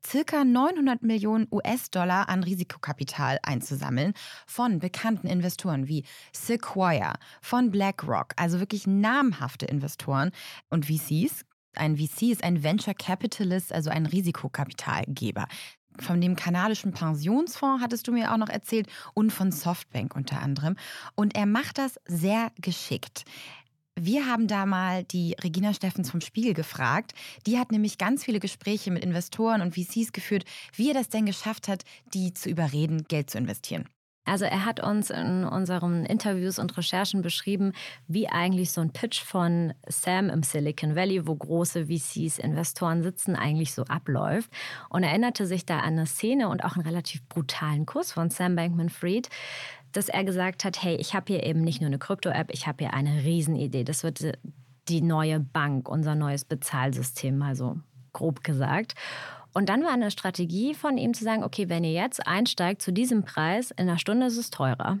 [0.06, 4.12] circa 900 Millionen US-Dollar an Risikokapital einzusammeln
[4.46, 10.30] von bekannten Investoren wie Sequoia, von BlackRock, also wirklich namhafte Investoren
[10.68, 11.44] und VCs.
[11.76, 15.46] Ein VC ist ein Venture Capitalist, also ein Risikokapitalgeber.
[15.98, 20.76] Von dem kanadischen Pensionsfonds hattest du mir auch noch erzählt und von Softbank unter anderem.
[21.14, 23.24] Und er macht das sehr geschickt.
[24.02, 27.12] Wir haben da mal die Regina Steffens vom Spiegel gefragt.
[27.46, 31.26] Die hat nämlich ganz viele Gespräche mit Investoren und VCs geführt, wie er das denn
[31.26, 31.84] geschafft hat,
[32.14, 33.84] die zu überreden, Geld zu investieren.
[34.24, 37.72] Also er hat uns in unseren Interviews und Recherchen beschrieben,
[38.06, 43.36] wie eigentlich so ein Pitch von Sam im Silicon Valley, wo große VCs, Investoren sitzen,
[43.36, 44.50] eigentlich so abläuft.
[44.88, 48.56] Und erinnerte sich da an eine Szene und auch einen relativ brutalen Kurs von Sam
[48.56, 49.28] Bankman-Fried,
[49.92, 52.84] dass er gesagt hat, hey, ich habe hier eben nicht nur eine Krypto-App, ich habe
[52.84, 53.84] hier eine Riesenidee.
[53.84, 54.38] Das wird
[54.88, 57.78] die neue Bank, unser neues Bezahlsystem, mal so
[58.12, 58.94] grob gesagt.
[59.52, 62.92] Und dann war eine Strategie von ihm zu sagen, okay, wenn ihr jetzt einsteigt zu
[62.92, 64.98] diesem Preis, in einer Stunde ist es teurer.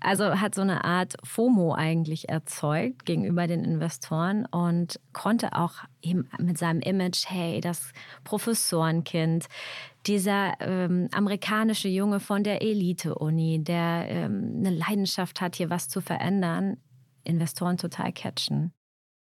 [0.00, 6.28] Also hat so eine Art FOMO eigentlich erzeugt gegenüber den Investoren und konnte auch eben
[6.38, 7.92] mit seinem Image, hey, das
[8.24, 9.46] Professorenkind,
[10.06, 16.00] dieser ähm, amerikanische Junge von der Elite-Uni, der ähm, eine Leidenschaft hat, hier was zu
[16.00, 16.78] verändern,
[17.24, 18.72] Investoren total catchen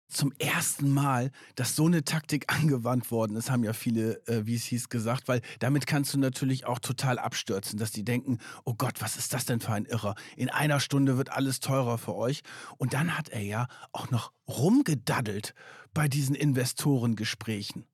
[0.08, 4.90] zum ersten Mal, dass so eine Taktik angewandt worden ist, haben ja viele äh, VCs
[4.90, 9.18] gesagt, weil damit kannst du natürlich auch total abstürzen, dass die denken, oh Gott, was
[9.18, 10.16] ist das denn für ein Irrer?
[10.36, 12.42] In einer Stunde wird alles teurer für euch.
[12.78, 15.54] Und dann hat er ja auch noch rumgedaddelt
[15.94, 17.86] bei diesen Investorengesprächen.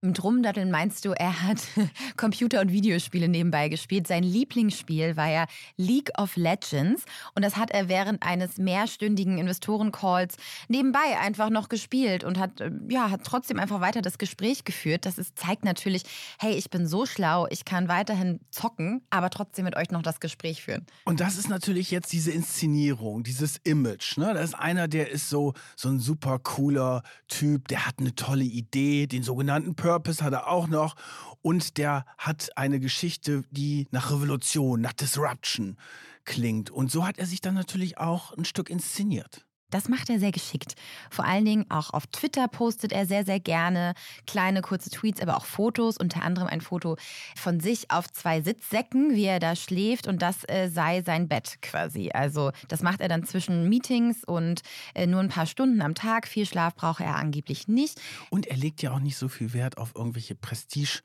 [0.00, 1.58] Mit Rumdatteln meinst du, er hat
[2.16, 4.06] Computer- und Videospiele nebenbei gespielt.
[4.06, 7.04] Sein Lieblingsspiel war ja League of Legends.
[7.34, 10.36] Und das hat er während eines mehrstündigen Investorencalls
[10.68, 15.04] nebenbei einfach noch gespielt und hat, äh, ja, hat trotzdem einfach weiter das Gespräch geführt.
[15.04, 16.04] Das ist, zeigt natürlich,
[16.38, 20.20] hey, ich bin so schlau, ich kann weiterhin zocken, aber trotzdem mit euch noch das
[20.20, 20.86] Gespräch führen.
[21.06, 24.16] Und das ist natürlich jetzt diese Inszenierung, dieses Image.
[24.16, 24.32] Ne?
[24.32, 28.44] Da ist einer, der ist so, so ein super cooler Typ, der hat eine tolle
[28.44, 30.94] Idee, den sogenannten Purpose hat er auch noch.
[31.42, 35.76] Und der hat eine Geschichte, die nach Revolution, nach Disruption
[36.24, 36.70] klingt.
[36.70, 39.47] Und so hat er sich dann natürlich auch ein Stück inszeniert.
[39.70, 40.74] Das macht er sehr geschickt.
[41.10, 43.94] Vor allen Dingen auch auf Twitter postet er sehr, sehr gerne
[44.26, 45.98] kleine, kurze Tweets, aber auch Fotos.
[45.98, 46.96] Unter anderem ein Foto
[47.36, 50.06] von sich auf zwei Sitzsäcken, wie er da schläft.
[50.06, 52.10] Und das äh, sei sein Bett quasi.
[52.12, 54.62] Also das macht er dann zwischen Meetings und
[54.94, 56.26] äh, nur ein paar Stunden am Tag.
[56.26, 58.00] Viel Schlaf braucht er angeblich nicht.
[58.30, 61.02] Und er legt ja auch nicht so viel Wert auf irgendwelche Prestige-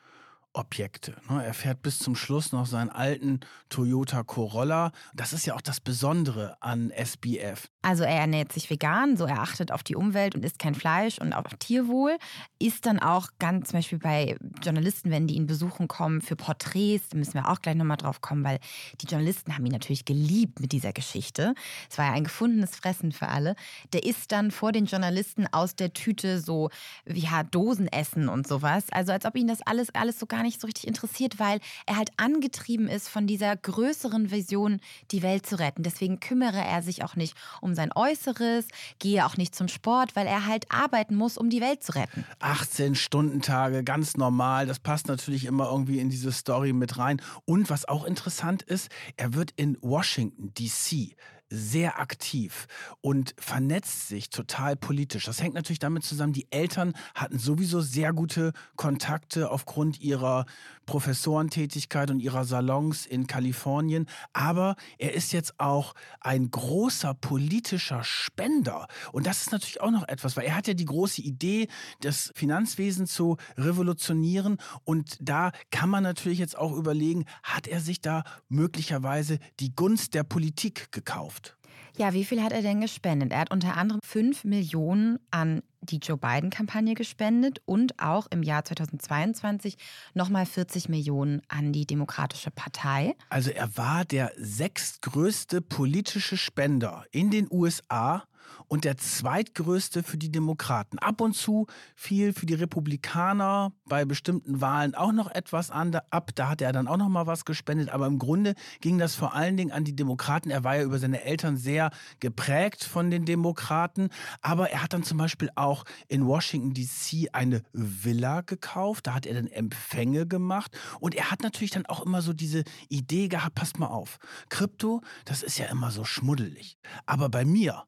[0.54, 1.16] Objekte.
[1.30, 1.44] Ne?
[1.44, 3.40] Er fährt bis zum Schluss noch seinen alten
[3.70, 4.92] Toyota Corolla.
[5.14, 7.68] Das ist ja auch das Besondere an SBF.
[7.82, 11.18] Also er ernährt sich vegan, so er achtet auf die Umwelt und isst kein Fleisch
[11.20, 12.18] und auch Tierwohl.
[12.60, 17.10] Ist dann auch ganz zum Beispiel bei Journalisten, wenn die ihn besuchen kommen für Porträts,
[17.10, 18.60] da müssen wir auch gleich nochmal drauf kommen, weil
[19.02, 21.56] die Journalisten haben ihn natürlich geliebt mit dieser Geschichte.
[21.90, 23.56] Es war ja ein gefundenes Fressen für alle.
[23.92, 26.70] Der isst dann vor den Journalisten aus der Tüte so,
[27.06, 28.86] ja, Dosenessen und sowas.
[28.92, 31.98] Also als ob ihn das alles, alles so gar nicht so richtig interessiert, weil er
[31.98, 34.80] halt angetrieben ist von dieser größeren Vision,
[35.12, 35.84] die Welt zu retten.
[35.84, 38.68] Deswegen kümmere er sich auch nicht um sein Äußeres,
[39.00, 42.26] gehe auch nicht zum Sport, weil er halt arbeiten muss, um die Welt zu retten.
[42.40, 44.68] 18 Stunden Tage, ganz normal.
[44.68, 47.22] Das passt natürlich immer irgendwie in diese Story mit rein.
[47.46, 51.16] Und was auch interessant ist, er wird in Washington, DC
[51.54, 52.68] sehr aktiv
[53.02, 55.26] und vernetzt sich total politisch.
[55.26, 60.46] Das hängt natürlich damit zusammen, die Eltern hatten sowieso sehr gute Kontakte aufgrund ihrer
[60.86, 64.08] Professorentätigkeit und ihrer Salons in Kalifornien.
[64.34, 68.88] Aber er ist jetzt auch ein großer politischer Spender.
[69.12, 71.68] Und das ist natürlich auch noch etwas, weil er hat ja die große Idee,
[72.02, 74.58] das Finanzwesen zu revolutionieren.
[74.84, 80.14] Und da kann man natürlich jetzt auch überlegen, hat er sich da möglicherweise die Gunst
[80.14, 81.58] der Politik gekauft?
[81.98, 83.32] Ja, wie viel hat er denn gespendet?
[83.32, 88.66] Er hat unter anderem 5 Millionen an die Joe Biden-Kampagne gespendet und auch im Jahr
[88.66, 89.78] 2022
[90.14, 93.16] nochmal 40 Millionen an die Demokratische Partei.
[93.30, 98.24] Also er war der sechstgrößte politische Spender in den USA
[98.68, 101.00] und der zweitgrößte für die Demokraten.
[101.00, 106.32] Ab und zu fiel für die Republikaner bei bestimmten Wahlen auch noch etwas an, ab.
[106.36, 107.90] Da hat er dann auch noch mal was gespendet.
[107.90, 110.50] Aber im Grunde ging das vor allen Dingen an die Demokraten.
[110.50, 114.10] Er war ja über seine Eltern sehr geprägt von den Demokraten.
[114.42, 119.08] Aber er hat dann zum Beispiel auch in Washington DC eine Villa gekauft.
[119.08, 120.78] Da hat er dann Empfänge gemacht.
[121.00, 124.18] Und er hat natürlich dann auch immer so diese Idee gehabt, passt mal auf,
[124.50, 126.78] Krypto, das ist ja immer so schmuddelig.
[127.06, 127.84] Aber bei mir,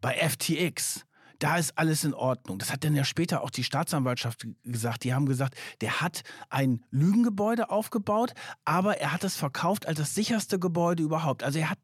[0.00, 1.04] bei FTX,
[1.38, 2.58] da ist alles in Ordnung.
[2.58, 5.04] Das hat dann ja später auch die Staatsanwaltschaft gesagt.
[5.04, 8.34] Die haben gesagt, der hat ein Lügengebäude aufgebaut,
[8.64, 11.42] aber er hat es verkauft als das sicherste Gebäude überhaupt.
[11.42, 11.78] Also er hat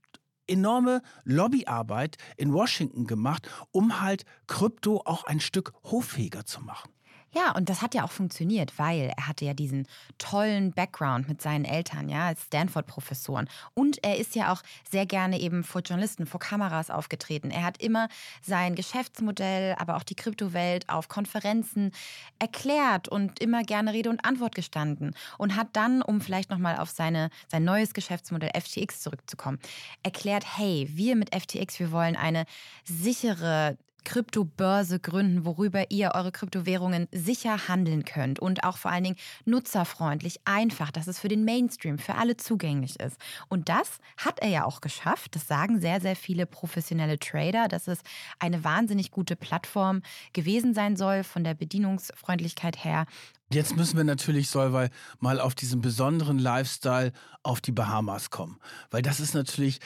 [0.46, 6.90] enorme Lobbyarbeit in Washington gemacht, um halt Krypto auch ein Stück hoffähiger zu machen.
[7.36, 11.42] Ja, und das hat ja auch funktioniert, weil er hatte ja diesen tollen Background mit
[11.42, 13.46] seinen Eltern, ja, als Stanford-Professoren.
[13.74, 17.50] Und er ist ja auch sehr gerne eben vor Journalisten, vor Kameras aufgetreten.
[17.50, 18.08] Er hat immer
[18.40, 21.92] sein Geschäftsmodell, aber auch die Kryptowelt auf Konferenzen
[22.38, 25.14] erklärt und immer gerne Rede und Antwort gestanden.
[25.36, 29.58] Und hat dann, um vielleicht nochmal auf seine, sein neues Geschäftsmodell FTX zurückzukommen,
[30.02, 32.46] erklärt, hey, wir mit FTX, wir wollen eine
[32.84, 39.16] sichere Kryptobörse gründen, worüber ihr eure Kryptowährungen sicher handeln könnt und auch vor allen Dingen
[39.44, 43.16] nutzerfreundlich, einfach, dass es für den Mainstream, für alle zugänglich ist.
[43.48, 45.34] Und das hat er ja auch geschafft.
[45.34, 47.98] Das sagen sehr, sehr viele professionelle Trader, dass es
[48.38, 53.06] eine wahnsinnig gute Plattform gewesen sein soll von der Bedienungsfreundlichkeit her.
[53.52, 54.88] Jetzt müssen wir natürlich, Solvay,
[55.20, 57.12] mal auf diesen besonderen Lifestyle
[57.44, 58.58] auf die Bahamas kommen.
[58.90, 59.78] Weil das ist natürlich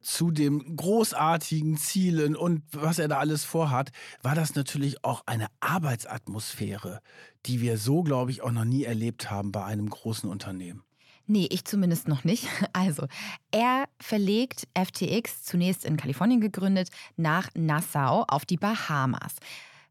[0.00, 3.90] zu den großartigen Zielen und was er da alles vorhat,
[4.22, 7.00] war das natürlich auch eine Arbeitsatmosphäre,
[7.46, 10.84] die wir so, glaube ich, auch noch nie erlebt haben bei einem großen Unternehmen.
[11.26, 12.46] Nee, ich zumindest noch nicht.
[12.72, 13.08] Also,
[13.50, 19.34] er verlegt FTX, zunächst in Kalifornien gegründet, nach Nassau auf die Bahamas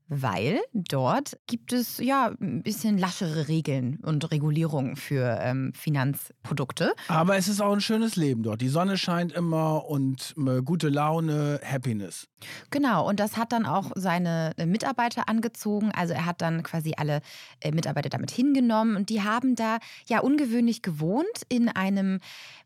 [0.10, 6.94] weil dort gibt es ja ein bisschen laschere Regeln und Regulierungen für ähm, Finanzprodukte.
[7.08, 8.62] Aber es ist auch ein schönes Leben dort.
[8.62, 12.28] Die Sonne scheint immer und äh, gute Laune, Happiness.
[12.70, 15.92] Genau, und das hat dann auch seine äh, Mitarbeiter angezogen.
[15.92, 17.22] Also er hat dann quasi alle
[17.62, 22.20] äh, Mitarbeiter damit hingenommen und die haben da ja ungewöhnlich gewohnt in einem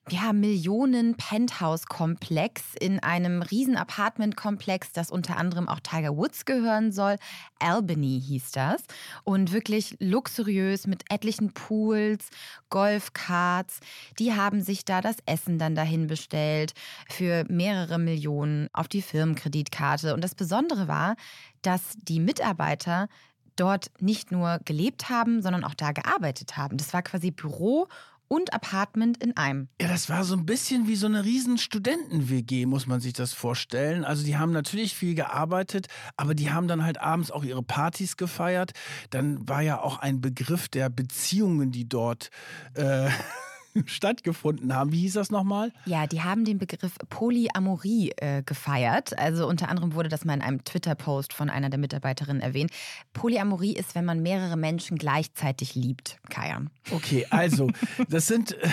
[0.09, 7.17] ja, Millionen Penthouse-Komplex in einem riesen Apartment-Komplex, das unter anderem auch Tiger Woods gehören soll.
[7.59, 8.83] Albany hieß das.
[9.23, 12.29] Und wirklich luxuriös mit etlichen Pools,
[12.69, 13.79] Golfkarts.
[14.17, 16.73] Die haben sich da das Essen dann dahin bestellt
[17.07, 20.15] für mehrere Millionen auf die Firmenkreditkarte.
[20.15, 21.15] Und das Besondere war,
[21.61, 23.07] dass die Mitarbeiter
[23.55, 26.77] dort nicht nur gelebt haben, sondern auch da gearbeitet haben.
[26.77, 27.87] Das war quasi Büro
[28.31, 29.67] und Apartment in einem.
[29.81, 33.33] Ja, das war so ein bisschen wie so eine riesen Studenten-WG, muss man sich das
[33.33, 34.05] vorstellen.
[34.05, 38.15] Also die haben natürlich viel gearbeitet, aber die haben dann halt abends auch ihre Partys
[38.15, 38.71] gefeiert.
[39.09, 42.29] Dann war ja auch ein Begriff der Beziehungen, die dort
[42.73, 43.09] äh,
[43.85, 44.91] stattgefunden haben.
[44.91, 45.71] Wie hieß das nochmal?
[45.85, 49.17] Ja, die haben den Begriff Polyamorie äh, gefeiert.
[49.17, 52.71] Also unter anderem wurde das mal in einem Twitter-Post von einer der Mitarbeiterinnen erwähnt.
[53.13, 56.69] Polyamorie ist, wenn man mehrere Menschen gleichzeitig liebt, Kajan.
[56.91, 57.69] Okay, also,
[58.09, 58.55] das sind.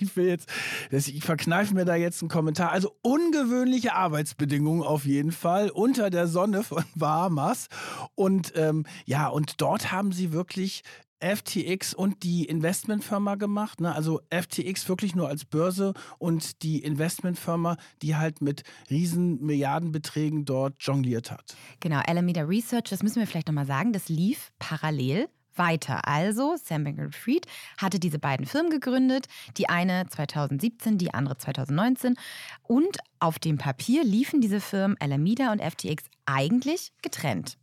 [0.00, 0.48] ich will jetzt,
[0.90, 2.72] ich verkneife mir da jetzt einen Kommentar.
[2.72, 7.68] Also ungewöhnliche Arbeitsbedingungen auf jeden Fall unter der Sonne von Bahamas.
[8.14, 10.82] Und ähm, ja, und dort haben sie wirklich
[11.20, 13.80] FTX und die Investmentfirma gemacht.
[13.80, 13.94] Ne?
[13.94, 20.74] Also FTX wirklich nur als Börse und die Investmentfirma, die halt mit riesen Milliardenbeträgen dort
[20.80, 21.56] jongliert hat.
[21.80, 26.06] Genau, Alameda Research, das müssen wir vielleicht nochmal sagen, das lief parallel weiter.
[26.08, 32.16] Also Sam Bankman-Fried hatte diese beiden Firmen gegründet, die eine 2017, die andere 2019
[32.62, 37.59] und auf dem Papier liefen diese Firmen Alameda und FTX eigentlich getrennt.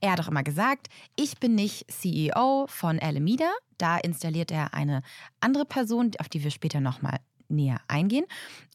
[0.00, 3.50] Er hat auch immer gesagt, ich bin nicht CEO von Alameda.
[3.76, 5.02] Da installiert er eine
[5.40, 8.26] andere Person, auf die wir später nochmal näher eingehen.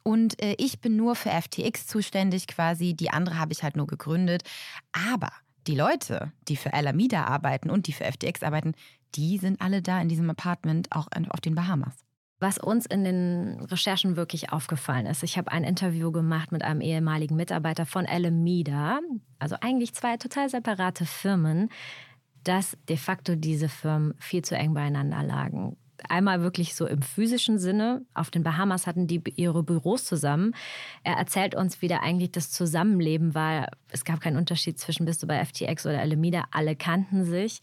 [0.04, 2.94] Und äh, ich bin nur für FTX zuständig quasi.
[2.94, 4.44] Die andere habe ich halt nur gegründet.
[4.92, 5.32] Aber
[5.68, 8.74] die Leute, die für Alameda arbeiten und die für FTX arbeiten,
[9.16, 11.94] die sind alle da in diesem Apartment, auch auf den Bahamas.
[12.44, 16.82] Was uns in den Recherchen wirklich aufgefallen ist, ich habe ein Interview gemacht mit einem
[16.82, 19.00] ehemaligen Mitarbeiter von Alameda,
[19.40, 21.70] also eigentlich zwei total separate Firmen,
[22.44, 25.78] dass de facto diese Firmen viel zu eng beieinander lagen.
[26.10, 28.06] Einmal wirklich so im physischen Sinne.
[28.14, 30.54] Auf den Bahamas hatten die ihre Büros zusammen.
[31.06, 33.70] Er erzählt uns, wie da eigentlich das Zusammenleben war.
[33.88, 36.44] Es gab keinen Unterschied zwischen bist du bei FTX oder Alameda.
[36.52, 37.62] Alle kannten sich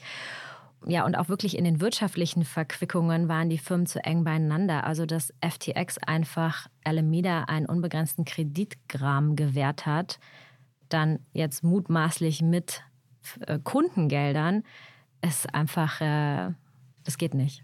[0.87, 4.85] ja, und auch wirklich in den wirtschaftlichen Verquickungen waren die Firmen zu eng beieinander.
[4.85, 10.19] Also, dass FTX einfach Alameda einen unbegrenzten Kreditgram gewährt hat,
[10.89, 12.83] dann jetzt mutmaßlich mit
[13.47, 14.63] äh, Kundengeldern,
[15.21, 16.53] ist einfach, äh,
[17.05, 17.63] das geht nicht.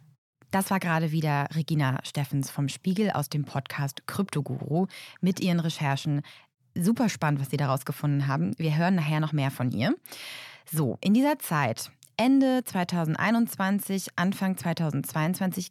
[0.50, 4.86] Das war gerade wieder Regina Steffens vom Spiegel aus dem Podcast Kryptoguru
[5.20, 6.22] mit ihren Recherchen.
[6.74, 8.52] Super spannend, was sie daraus gefunden haben.
[8.58, 9.94] Wir hören nachher noch mehr von ihr.
[10.70, 15.70] So, in dieser Zeit Ende 2021, Anfang 2022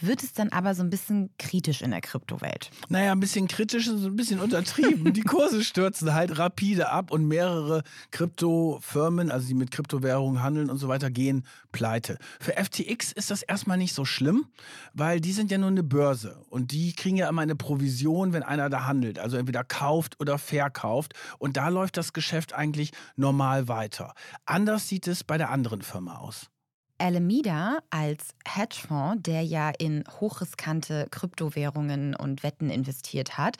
[0.00, 2.70] wird es dann aber so ein bisschen kritisch in der Kryptowelt.
[2.88, 5.12] Naja, ein bisschen kritisch ist ein bisschen untertrieben.
[5.12, 10.78] die Kurse stürzen halt rapide ab und mehrere Kryptofirmen, also die mit Kryptowährungen handeln und
[10.78, 12.18] so weiter, gehen pleite.
[12.40, 14.46] Für FTX ist das erstmal nicht so schlimm,
[14.94, 18.42] weil die sind ja nur eine Börse und die kriegen ja immer eine Provision, wenn
[18.42, 23.68] einer da handelt, also entweder kauft oder verkauft und da läuft das Geschäft eigentlich normal
[23.68, 24.14] weiter.
[24.44, 26.50] Anders sieht es bei der anderen Firma aus.
[26.98, 33.56] Alameda als Hedgefonds, der ja in hochriskante Kryptowährungen und Wetten investiert hat,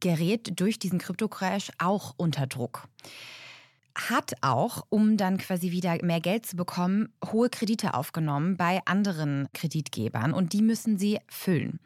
[0.00, 2.88] gerät durch diesen Kryptocrash auch unter Druck.
[3.94, 9.48] Hat auch, um dann quasi wieder mehr Geld zu bekommen, hohe Kredite aufgenommen bei anderen
[9.52, 11.78] Kreditgebern und die müssen sie füllen.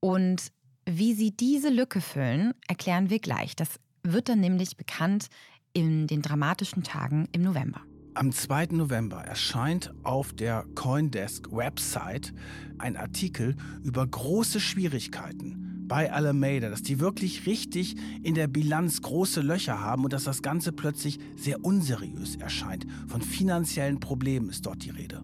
[0.00, 0.52] Und
[0.84, 3.56] wie sie diese Lücke füllen, erklären wir gleich.
[3.56, 5.28] Das wird dann nämlich bekannt
[5.72, 7.80] in den dramatischen Tagen im November.
[8.16, 8.68] Am 2.
[8.70, 12.32] November erscheint auf der Coindesk-Website
[12.78, 19.42] ein Artikel über große Schwierigkeiten bei Alameda, dass die wirklich richtig in der Bilanz große
[19.42, 22.86] Löcher haben und dass das Ganze plötzlich sehr unseriös erscheint.
[23.06, 25.22] Von finanziellen Problemen ist dort die Rede.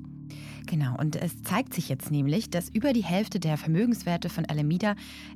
[0.73, 4.95] Genau, und es zeigt sich jetzt nämlich, dass über die Hälfte der Vermögenswerte von Alameda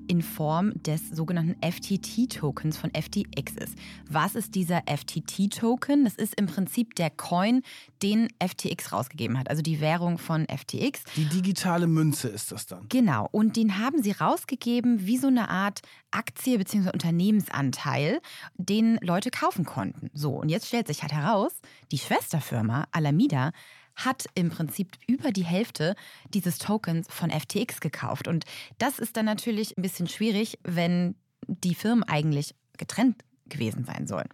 [0.08, 3.74] in Form des sogenannten FTT-Tokens von FTX ist.
[4.08, 6.04] Was ist dieser FTT-Token?
[6.04, 7.60] Das ist im Prinzip der Coin,
[8.02, 11.04] den FTX rausgegeben hat, also die Währung von FTX.
[11.16, 12.86] Die digitale Münze ist das dann.
[12.88, 16.88] Genau, und den haben sie rausgegeben wie so eine Art Aktie bzw.
[16.94, 18.22] Unternehmensanteil,
[18.56, 20.08] den Leute kaufen konnten.
[20.14, 21.52] So, und jetzt stellt sich halt heraus,
[21.92, 23.52] die Schwesterfirma Alameda
[23.96, 25.96] hat im Prinzip über die Hälfte
[26.32, 28.28] dieses Tokens von FTX gekauft.
[28.28, 28.44] Und
[28.78, 31.16] das ist dann natürlich ein bisschen schwierig, wenn
[31.48, 33.16] die Firmen eigentlich getrennt
[33.48, 34.28] gewesen sein sollen.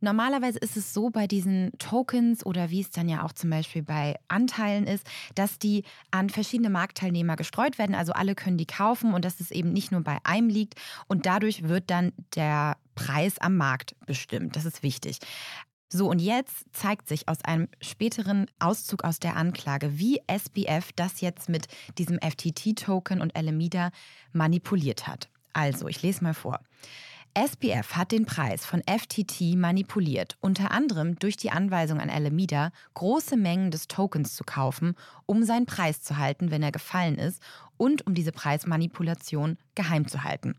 [0.00, 3.82] Normalerweise ist es so bei diesen Tokens oder wie es dann ja auch zum Beispiel
[3.82, 7.94] bei Anteilen ist, dass die an verschiedene Marktteilnehmer gestreut werden.
[7.94, 10.74] Also alle können die kaufen und dass es eben nicht nur bei einem liegt.
[11.06, 14.54] Und dadurch wird dann der Preis am Markt bestimmt.
[14.54, 15.18] Das ist wichtig.
[15.88, 21.20] So, und jetzt zeigt sich aus einem späteren Auszug aus der Anklage, wie SBF das
[21.20, 23.90] jetzt mit diesem FTT-Token und Alameda
[24.32, 25.28] manipuliert hat.
[25.52, 26.60] Also, ich lese mal vor.
[27.38, 33.36] SBF hat den Preis von FTT manipuliert, unter anderem durch die Anweisung an Alameda, große
[33.36, 34.94] Mengen des Tokens zu kaufen,
[35.26, 37.42] um seinen Preis zu halten, wenn er gefallen ist,
[37.76, 40.56] und um diese Preismanipulation geheim zu halten.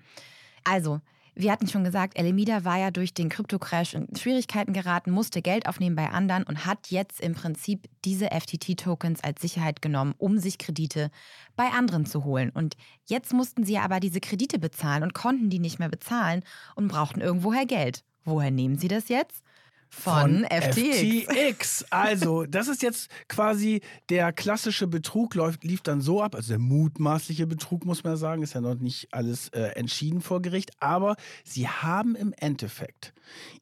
[0.63, 1.01] Also,
[1.39, 5.67] wir hatten schon gesagt, Alameda war ja durch den Kryptocrash in Schwierigkeiten geraten, musste Geld
[5.67, 10.57] aufnehmen bei anderen und hat jetzt im Prinzip diese FTT-Tokens als Sicherheit genommen, um sich
[10.57, 11.11] Kredite
[11.55, 12.49] bei anderen zu holen.
[12.49, 16.43] Und jetzt mussten sie aber diese Kredite bezahlen und konnten die nicht mehr bezahlen
[16.75, 18.03] und brauchten irgendwoher Geld.
[18.25, 19.43] Woher nehmen sie das jetzt?
[19.89, 21.25] Von, von FTX.
[21.25, 21.85] FTX.
[21.89, 26.59] Also, das ist jetzt quasi der klassische Betrug, läuft, lief dann so ab, also der
[26.59, 31.15] mutmaßliche Betrug, muss man sagen, ist ja noch nicht alles äh, entschieden vor Gericht, aber
[31.43, 33.13] sie haben im Endeffekt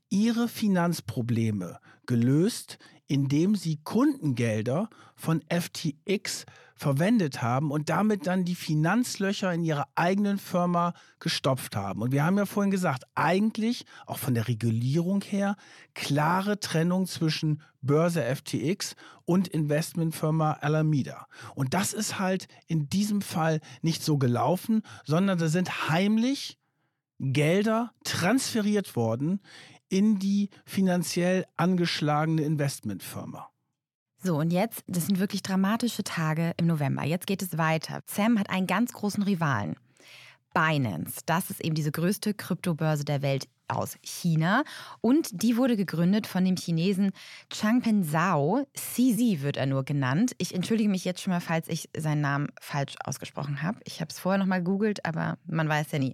[0.10, 9.54] ihre Finanzprobleme gelöst, indem sie Kundengelder von FTX verwendet haben und damit dann die Finanzlöcher
[9.54, 12.02] in ihrer eigenen Firma gestopft haben.
[12.02, 15.56] Und wir haben ja vorhin gesagt, eigentlich auch von der Regulierung her
[15.94, 21.28] klare Trennung zwischen Börse FTX und Investmentfirma Alameda.
[21.56, 26.58] Und das ist halt in diesem Fall nicht so gelaufen, sondern da sind heimlich
[27.20, 29.40] Gelder transferiert worden
[29.96, 33.50] in die finanziell angeschlagene Investmentfirma.
[34.22, 37.06] So, und jetzt, das sind wirklich dramatische Tage im November.
[37.06, 38.02] Jetzt geht es weiter.
[38.06, 39.78] Sam hat einen ganz großen Rivalen.
[40.56, 44.64] Binance, das ist eben diese größte Kryptobörse der Welt aus China
[45.02, 47.12] und die wurde gegründet von dem Chinesen
[47.52, 48.66] Changpeng Zhao.
[48.74, 50.34] CZ wird er nur genannt.
[50.38, 53.80] Ich entschuldige mich jetzt schon mal, falls ich seinen Namen falsch ausgesprochen habe.
[53.84, 56.14] Ich habe es vorher noch mal googelt, aber man weiß ja nie.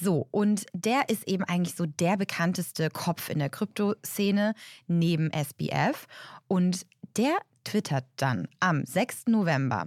[0.00, 4.54] So, und der ist eben eigentlich so der bekannteste Kopf in der Kryptoszene
[4.88, 6.08] neben SBF
[6.48, 9.26] und der twittert dann am 6.
[9.28, 9.86] November,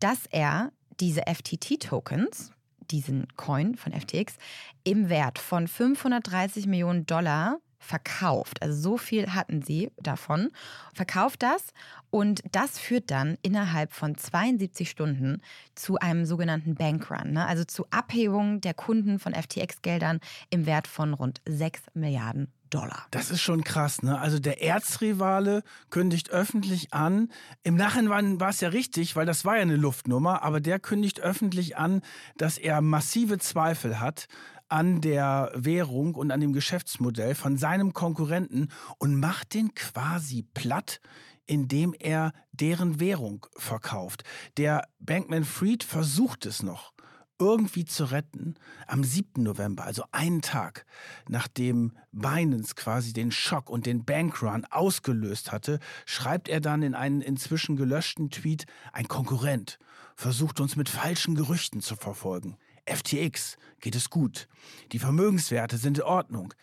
[0.00, 2.52] dass er diese FTT-Tokens,
[2.90, 4.36] diesen Coin von FTX,
[4.84, 8.62] im Wert von 530 Millionen Dollar verkauft.
[8.62, 10.50] Also so viel hatten sie davon.
[10.92, 11.72] Verkauft das
[12.10, 15.40] und das führt dann innerhalb von 72 Stunden
[15.74, 17.46] zu einem sogenannten Bankrun, ne?
[17.46, 20.20] also zu Abhebung der Kunden von FTX-Geldern
[20.50, 23.06] im Wert von rund 6 Milliarden Dollar.
[23.10, 24.18] Das ist schon krass, ne?
[24.18, 27.30] Also der Erzrivale kündigt öffentlich an.
[27.62, 31.20] Im Nachhinein war es ja richtig, weil das war ja eine Luftnummer, aber der kündigt
[31.20, 32.02] öffentlich an,
[32.36, 34.26] dass er massive Zweifel hat
[34.68, 41.00] an der Währung und an dem Geschäftsmodell von seinem Konkurrenten und macht den quasi platt,
[41.46, 44.24] indem er deren Währung verkauft.
[44.56, 46.95] Der Bankman Fried versucht es noch
[47.38, 48.54] irgendwie zu retten.
[48.86, 49.42] Am 7.
[49.42, 50.86] November, also einen Tag
[51.28, 57.20] nachdem Binance quasi den Schock und den Bankrun ausgelöst hatte, schreibt er dann in einen
[57.20, 59.78] inzwischen gelöschten Tweet, ein Konkurrent
[60.16, 62.56] versucht uns mit falschen Gerüchten zu verfolgen.
[62.86, 64.48] FTX geht es gut.
[64.92, 66.54] Die Vermögenswerte sind in Ordnung.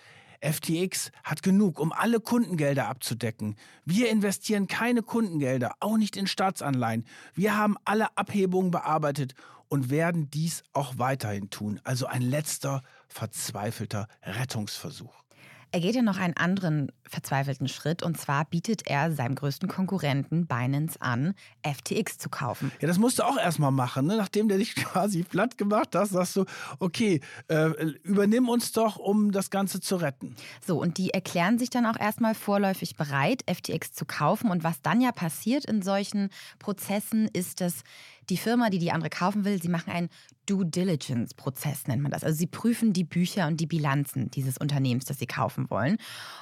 [0.41, 3.55] FTX hat genug, um alle Kundengelder abzudecken.
[3.85, 7.05] Wir investieren keine Kundengelder, auch nicht in Staatsanleihen.
[7.33, 9.35] Wir haben alle Abhebungen bearbeitet
[9.73, 11.79] und werden dies auch weiterhin tun.
[11.83, 15.23] Also ein letzter verzweifelter Rettungsversuch.
[15.71, 20.45] Er geht ja noch einen anderen verzweifelten Schritt und zwar bietet er seinem größten Konkurrenten
[20.45, 22.71] Binance an, FTX zu kaufen.
[22.79, 24.15] Ja, das musst du auch erstmal machen, ne?
[24.15, 26.45] nachdem der dich quasi platt gemacht hat, sagst du,
[26.77, 27.69] okay, äh,
[28.03, 30.35] übernimm uns doch, um das Ganze zu retten.
[30.63, 34.51] So, und die erklären sich dann auch erstmal vorläufig bereit, FTX zu kaufen.
[34.51, 37.81] Und was dann ja passiert in solchen Prozessen, ist, dass
[38.29, 40.09] die Firma, die die andere kaufen will, sie machen einen
[40.45, 42.23] Due Diligence-Prozess, nennt man das.
[42.23, 45.97] Also sie prüfen die Bücher und die Bilanzen dieses Unternehmens, das sie kaufen wollen.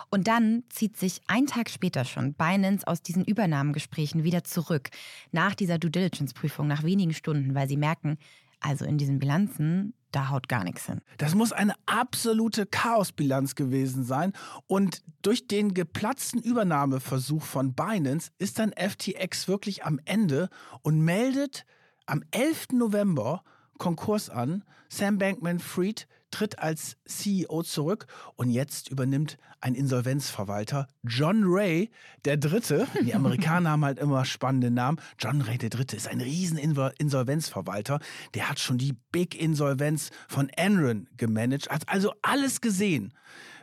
[0.10, 4.90] Und dann zieht sich ein Tag später schon Binance aus diesen Übernahmegesprächen wieder zurück,
[5.32, 8.18] nach dieser Due Diligence-Prüfung, nach wenigen Stunden, weil sie merken,
[8.60, 11.02] also in diesen Bilanzen, da haut gar nichts hin.
[11.18, 14.34] Das muss eine absolute Chaosbilanz gewesen sein.
[14.68, 20.50] Und durch den geplatzten Übernahmeversuch von Binance ist dann FTX wirklich am Ende
[20.82, 21.66] und meldet
[22.06, 22.74] am 11.
[22.74, 23.44] November
[23.78, 24.64] Konkurs an.
[24.90, 31.92] Sam Bankman Fried tritt als CEO zurück und jetzt übernimmt ein Insolvenzverwalter, John Ray
[32.26, 32.88] der Dritte.
[33.06, 35.00] Die Amerikaner haben halt immer spannende Namen.
[35.20, 38.00] John Ray der Dritte ist ein riesen Insolvenzverwalter.
[38.34, 43.14] Der hat schon die Big Insolvenz von Enron gemanagt, hat also alles gesehen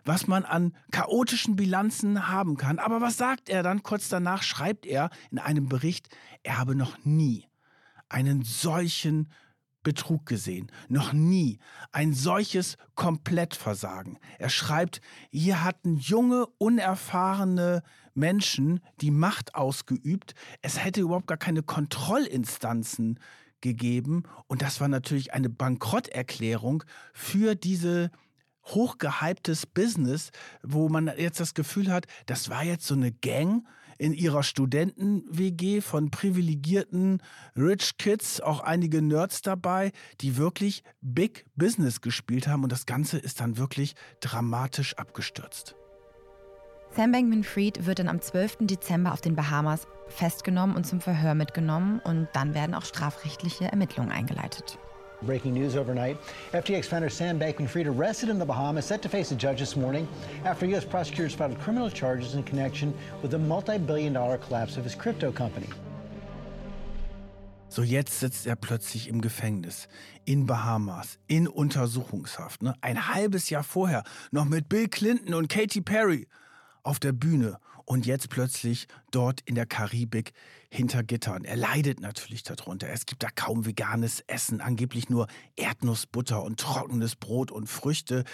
[0.04, 2.78] was man an chaotischen Bilanzen haben kann.
[2.78, 3.82] Aber was sagt er dann?
[3.82, 6.08] Kurz danach schreibt er in einem Bericht,
[6.42, 7.44] er habe noch nie
[8.08, 9.28] einen solchen
[9.88, 10.70] Betrug gesehen.
[10.90, 11.60] Noch nie
[11.92, 14.18] ein solches Komplettversagen.
[14.38, 17.82] Er schreibt, hier hatten junge, unerfahrene
[18.12, 20.34] Menschen die Macht ausgeübt.
[20.60, 23.18] Es hätte überhaupt gar keine Kontrollinstanzen
[23.62, 24.24] gegeben.
[24.46, 26.84] Und das war natürlich eine Bankrotterklärung
[27.14, 28.10] für diese
[28.66, 30.32] hochgehyptes Business,
[30.62, 33.66] wo man jetzt das Gefühl hat, das war jetzt so eine Gang,
[33.98, 37.20] in ihrer Studenten-WG von privilegierten
[37.56, 43.18] Rich Kids, auch einige Nerds dabei, die wirklich Big Business gespielt haben und das Ganze
[43.18, 45.74] ist dann wirklich dramatisch abgestürzt.
[46.96, 48.58] Sam Bankman Fried wird dann am 12.
[48.60, 54.10] Dezember auf den Bahamas festgenommen und zum Verhör mitgenommen und dann werden auch strafrechtliche Ermittlungen
[54.10, 54.78] eingeleitet.
[55.22, 56.16] Breaking news overnight.
[56.52, 60.06] FTX founder Sam Bankman-Fried arrested in the Bahamas, set to face a judge this morning
[60.44, 60.84] after U.S.
[60.84, 65.68] prosecutors filed criminal charges in connection with the multi-billion dollar collapse of his crypto company.
[67.70, 69.88] So, jetzt sitzt er plötzlich im Gefängnis
[70.24, 72.62] in Bahamas, in Untersuchungshaft.
[72.62, 72.74] Ne?
[72.80, 76.26] Ein halbes Jahr vorher noch mit Bill Clinton und Katy Perry
[76.82, 77.58] auf der Bühne
[77.88, 80.34] und jetzt plötzlich dort in der Karibik
[80.70, 81.44] hinter Gittern.
[81.46, 82.90] Er leidet natürlich darunter.
[82.90, 85.26] Es gibt da kaum veganes Essen, angeblich nur
[85.56, 88.24] Erdnussbutter und trockenes Brot und Früchte.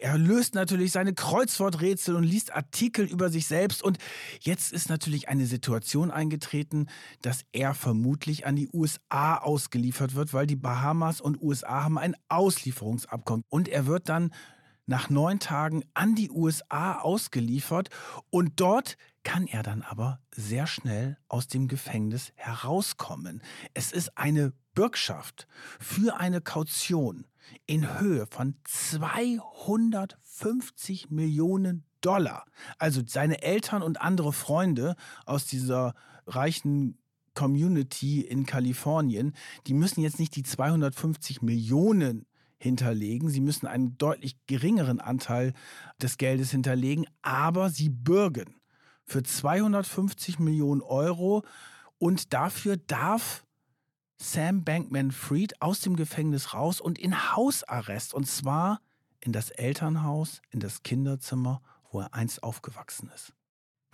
[0.00, 3.84] Er löst natürlich seine Kreuzworträtsel und liest Artikel über sich selbst.
[3.84, 3.98] Und
[4.40, 6.88] jetzt ist natürlich eine Situation eingetreten,
[7.22, 12.16] dass er vermutlich an die USA ausgeliefert wird, weil die Bahamas und USA haben ein
[12.28, 13.44] Auslieferungsabkommen.
[13.48, 14.32] Und er wird dann
[14.86, 17.88] nach neun Tagen an die USA ausgeliefert
[18.30, 23.42] und dort kann er dann aber sehr schnell aus dem Gefängnis herauskommen.
[23.72, 25.46] Es ist eine Bürgschaft
[25.80, 27.26] für eine Kaution
[27.66, 32.46] in Höhe von 250 Millionen Dollar.
[32.78, 35.94] Also seine Eltern und andere Freunde aus dieser
[36.26, 36.98] reichen
[37.34, 39.34] Community in Kalifornien,
[39.66, 42.26] die müssen jetzt nicht die 250 Millionen
[42.64, 43.28] hinterlegen.
[43.28, 45.52] Sie müssen einen deutlich geringeren Anteil
[46.02, 48.56] des Geldes hinterlegen, aber sie bürgen
[49.04, 51.44] für 250 Millionen Euro
[51.98, 53.44] und dafür darf
[54.16, 58.80] Sam Bankman Fried aus dem Gefängnis raus und in Hausarrest und zwar
[59.20, 61.60] in das Elternhaus, in das Kinderzimmer,
[61.90, 63.34] wo er einst aufgewachsen ist.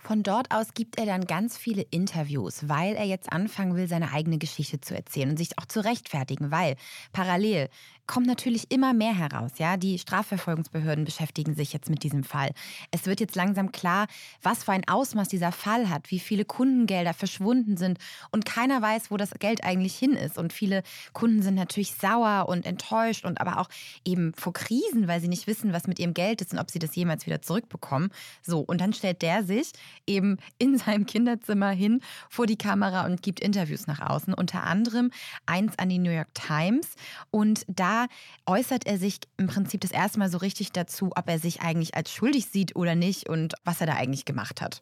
[0.03, 4.11] Von dort aus gibt er dann ganz viele Interviews, weil er jetzt anfangen will, seine
[4.11, 6.75] eigene Geschichte zu erzählen und sich auch zu rechtfertigen, weil
[7.13, 7.69] parallel
[8.07, 9.51] kommt natürlich immer mehr heraus.
[9.57, 12.51] Ja, die Strafverfolgungsbehörden beschäftigen sich jetzt mit diesem Fall.
[12.91, 14.07] Es wird jetzt langsam klar,
[14.41, 17.99] was für ein Ausmaß dieser Fall hat, wie viele Kundengelder verschwunden sind
[18.31, 20.37] und keiner weiß, wo das Geld eigentlich hin ist.
[20.37, 20.83] Und viele
[21.13, 23.69] Kunden sind natürlich sauer und enttäuscht und aber auch
[24.03, 26.79] eben vor Krisen, weil sie nicht wissen, was mit ihrem Geld ist und ob sie
[26.79, 28.09] das jemals wieder zurückbekommen.
[28.41, 29.71] So und dann stellt der sich
[30.07, 35.11] eben in seinem Kinderzimmer hin vor die Kamera und gibt Interviews nach außen, unter anderem
[35.45, 36.95] eins an die New York Times
[37.29, 38.07] und da
[38.45, 41.95] äußert er sich im Prinzip das erste Mal so richtig dazu, ob er sich eigentlich
[41.95, 44.81] als schuldig sieht oder nicht und was er da eigentlich gemacht hat.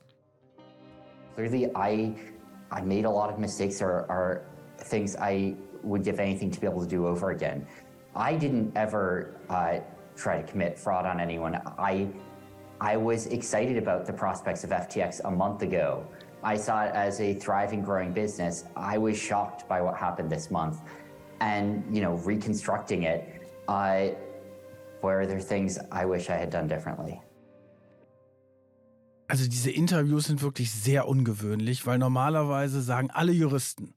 [1.35, 2.13] Clearly, I,
[2.71, 4.41] I made a lot of mistakes or, or
[4.89, 7.65] things I would give anything to be able to do over again.
[8.15, 9.79] I didn't ever uh,
[10.15, 11.55] try to commit fraud on anyone.
[11.77, 12.07] I
[12.81, 16.05] I was excited about the prospects of FTX a month ago.
[16.43, 18.63] I saw it as a thriving, growing business.
[18.77, 20.79] I was shocked by what happened this month.
[21.41, 24.15] And, you know, reconstructing it, I,
[25.01, 27.21] were there things I wish I had done differently?
[29.27, 33.93] Also diese Interviews sind wirklich sehr ungewöhnlich, weil normalerweise sagen alle Juristen,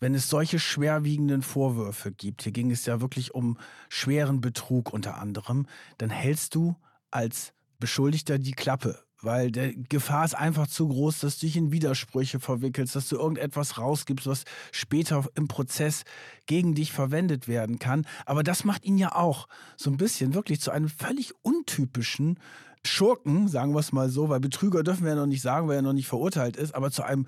[0.00, 5.18] wenn es solche schwerwiegenden Vorwürfe gibt, hier ging es ja wirklich um schweren Betrug unter
[5.18, 5.66] anderem,
[5.98, 6.74] dann hältst du
[7.10, 11.72] als Beschuldigter die Klappe, weil die Gefahr ist einfach zu groß, dass du dich in
[11.72, 16.04] Widersprüche verwickelst, dass du irgendetwas rausgibst, was später im Prozess
[16.46, 18.06] gegen dich verwendet werden kann.
[18.26, 22.38] Aber das macht ihn ja auch so ein bisschen wirklich zu einem völlig untypischen
[22.84, 25.76] Schurken, sagen wir es mal so, weil Betrüger dürfen wir ja noch nicht sagen, weil
[25.76, 27.26] er noch nicht verurteilt ist, aber zu einem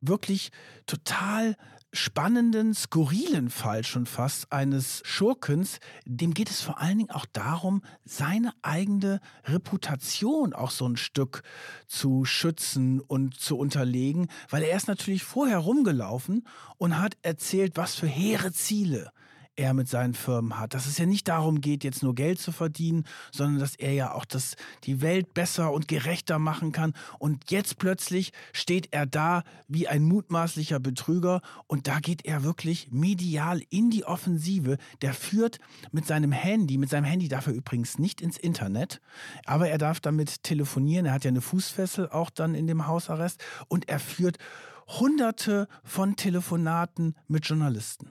[0.00, 0.50] wirklich
[0.86, 1.56] total
[1.92, 7.82] spannenden, skurrilen Fall schon fast eines Schurkens, dem geht es vor allen Dingen auch darum,
[8.04, 11.42] seine eigene Reputation auch so ein Stück
[11.86, 16.46] zu schützen und zu unterlegen, weil er ist natürlich vorher rumgelaufen
[16.78, 19.10] und hat erzählt, was für hehre Ziele
[19.60, 20.72] er mit seinen Firmen hat.
[20.72, 24.14] Dass es ja nicht darum geht, jetzt nur Geld zu verdienen, sondern dass er ja
[24.14, 26.94] auch das, die Welt besser und gerechter machen kann.
[27.18, 32.88] Und jetzt plötzlich steht er da wie ein mutmaßlicher Betrüger und da geht er wirklich
[32.90, 34.78] medial in die Offensive.
[35.02, 35.58] Der führt
[35.92, 39.00] mit seinem Handy, mit seinem Handy darf er übrigens nicht ins Internet,
[39.44, 41.04] aber er darf damit telefonieren.
[41.04, 44.38] Er hat ja eine Fußfessel auch dann in dem Hausarrest und er führt
[44.86, 48.10] hunderte von Telefonaten mit Journalisten.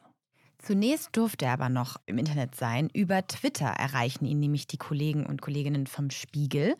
[0.61, 2.89] Zunächst durfte er aber noch im Internet sein.
[2.93, 6.75] Über Twitter erreichen ihn nämlich die Kollegen und Kolleginnen vom Spiegel.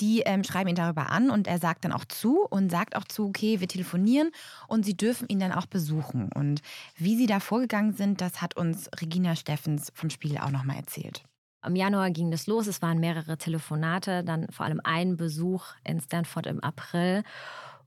[0.00, 3.04] Die ähm, schreiben ihn darüber an und er sagt dann auch zu und sagt auch
[3.04, 4.30] zu, okay, wir telefonieren
[4.66, 6.30] und sie dürfen ihn dann auch besuchen.
[6.34, 6.62] Und
[6.96, 11.22] wie sie da vorgegangen sind, das hat uns Regina Steffens vom Spiegel auch nochmal erzählt.
[11.66, 16.00] Im Januar ging das los, es waren mehrere Telefonate, dann vor allem ein Besuch in
[16.00, 17.24] Stanford im April.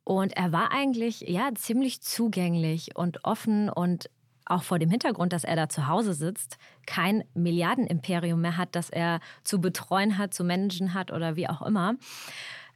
[0.03, 4.09] Und er war eigentlich ja ziemlich zugänglich und offen und
[4.51, 8.89] auch vor dem Hintergrund, dass er da zu Hause sitzt, kein Milliardenimperium mehr hat, das
[8.89, 11.95] er zu betreuen hat, zu managen hat oder wie auch immer.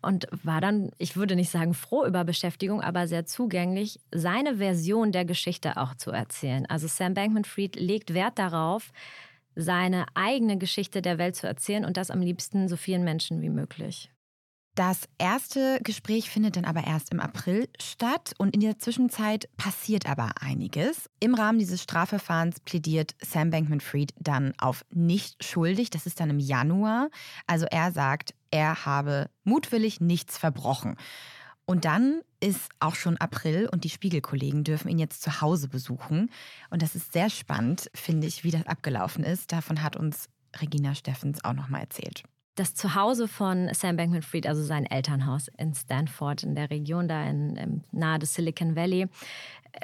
[0.01, 5.11] Und war dann, ich würde nicht sagen froh über Beschäftigung, aber sehr zugänglich, seine Version
[5.11, 6.65] der Geschichte auch zu erzählen.
[6.67, 8.91] Also Sam Bankman-Fried legt Wert darauf,
[9.55, 13.49] seine eigene Geschichte der Welt zu erzählen und das am liebsten so vielen Menschen wie
[13.49, 14.11] möglich.
[14.75, 20.05] Das erste Gespräch findet dann aber erst im April statt und in der Zwischenzeit passiert
[20.05, 21.09] aber einiges.
[21.21, 25.91] Im Rahmen dieses Strafverfahrens plädiert Sam Bankman-Fried dann auf nicht schuldig.
[25.91, 27.09] Das ist dann im Januar.
[27.47, 30.97] Also er sagt, er habe mutwillig nichts verbrochen.
[31.65, 36.29] Und dann ist auch schon April und die Spiegelkollegen dürfen ihn jetzt zu Hause besuchen.
[36.69, 39.53] Und das ist sehr spannend, finde ich, wie das abgelaufen ist.
[39.53, 40.27] Davon hat uns
[40.59, 46.43] Regina Steffens auch nochmal erzählt das Zuhause von Sam Bankman-Fried, also sein Elternhaus in Stanford,
[46.43, 49.07] in der Region da in, in, nahe des Silicon Valley,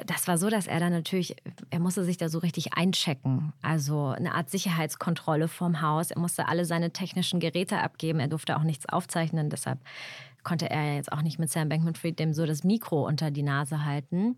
[0.06, 1.36] das war so, dass er dann natürlich,
[1.70, 3.54] er musste sich da so richtig einchecken.
[3.62, 6.12] Also eine Art Sicherheitskontrolle vorm Haus.
[6.12, 8.20] Er musste alle seine technischen Geräte abgeben.
[8.20, 9.50] Er durfte auch nichts aufzeichnen.
[9.50, 9.80] Deshalb
[10.44, 13.86] konnte er jetzt auch nicht mit Sam Bankman-Fried dem so das Mikro unter die Nase
[13.86, 14.38] halten.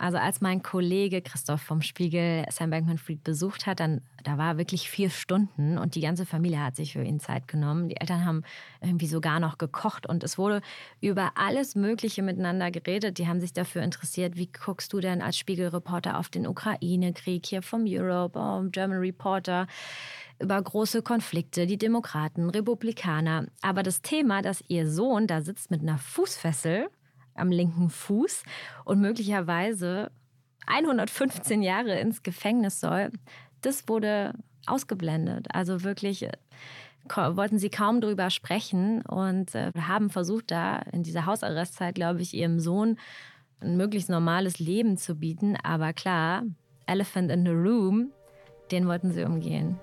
[0.00, 4.88] Also als mein Kollege Christoph vom Spiegel Sam Bankman-Fried besucht hat, dann da war wirklich
[4.88, 7.90] vier Stunden und die ganze Familie hat sich für ihn Zeit genommen.
[7.90, 8.42] Die Eltern haben
[8.80, 10.62] irgendwie sogar noch gekocht und es wurde
[11.02, 13.18] über alles Mögliche miteinander geredet.
[13.18, 17.60] Die haben sich dafür interessiert, wie guckst du denn als Spiegelreporter auf den Ukraine-Krieg hier
[17.60, 19.66] vom Europe, oh, German Reporter
[20.40, 23.46] über große Konflikte, die Demokraten, Republikaner.
[23.62, 26.88] Aber das Thema, dass ihr Sohn da sitzt mit einer Fußfessel
[27.34, 28.42] am linken Fuß
[28.84, 30.10] und möglicherweise
[30.66, 33.10] 115 Jahre ins Gefängnis soll,
[33.62, 34.34] das wurde
[34.66, 35.46] ausgeblendet.
[35.52, 36.32] Also wirklich äh,
[37.16, 42.34] wollten sie kaum drüber sprechen und äh, haben versucht, da in dieser Hausarrestzeit, glaube ich,
[42.34, 42.98] ihrem Sohn
[43.60, 45.56] ein möglichst normales Leben zu bieten.
[45.62, 46.44] Aber klar,
[46.86, 48.12] Elephant in the Room,
[48.70, 49.78] den wollten sie umgehen.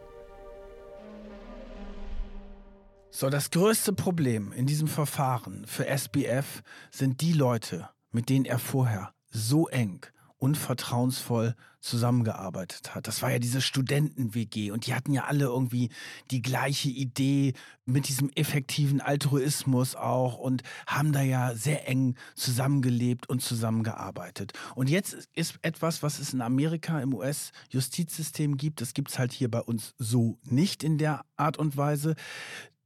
[3.10, 8.60] So, das größte Problem in diesem Verfahren für SBF sind die Leute, mit denen er
[8.60, 10.06] vorher so eng
[10.38, 13.08] und vertrauensvoll zusammengearbeitet hat.
[13.08, 15.90] Das war ja diese Studenten-WG und die hatten ja alle irgendwie
[16.32, 17.54] die gleiche Idee
[17.86, 24.52] mit diesem effektiven Altruismus auch und haben da ja sehr eng zusammengelebt und zusammengearbeitet.
[24.76, 29.32] Und jetzt ist etwas, was es in Amerika im US-Justizsystem gibt, das gibt es halt
[29.32, 32.16] hier bei uns so nicht in der Art und Weise.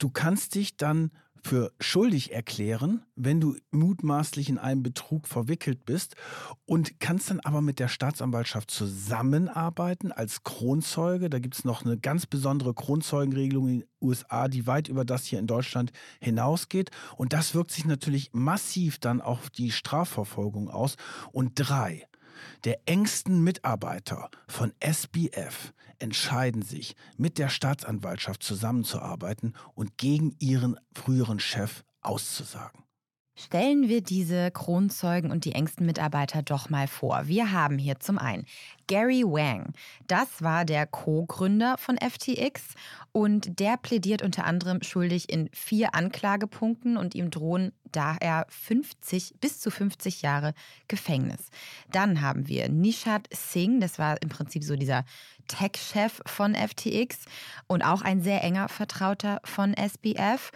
[0.01, 1.11] Du kannst dich dann
[1.43, 6.15] für schuldig erklären, wenn du mutmaßlich in einem Betrug verwickelt bist
[6.65, 11.29] und kannst dann aber mit der Staatsanwaltschaft zusammenarbeiten als Kronzeuge.
[11.29, 15.25] Da gibt es noch eine ganz besondere Kronzeugenregelung in den USA, die weit über das
[15.25, 16.89] hier in Deutschland hinausgeht.
[17.15, 20.95] Und das wirkt sich natürlich massiv dann auf die Strafverfolgung aus.
[21.31, 22.07] Und drei,
[22.63, 31.39] der engsten Mitarbeiter von SBF entscheiden sich, mit der Staatsanwaltschaft zusammenzuarbeiten und gegen ihren früheren
[31.39, 32.83] Chef auszusagen.
[33.45, 37.23] Stellen wir diese Kronzeugen und die engsten Mitarbeiter doch mal vor.
[37.25, 38.45] Wir haben hier zum einen
[38.85, 39.73] Gary Wang.
[40.07, 42.61] Das war der Co-Gründer von FTX
[43.11, 49.59] und der plädiert unter anderem schuldig in vier Anklagepunkten und ihm drohen daher 50 bis
[49.59, 50.53] zu 50 Jahre
[50.87, 51.49] Gefängnis.
[51.91, 55.03] Dann haben wir Nishad Singh, das war im Prinzip so dieser
[55.51, 57.17] Tech-Chef von FTX
[57.67, 60.51] und auch ein sehr enger Vertrauter von SBF.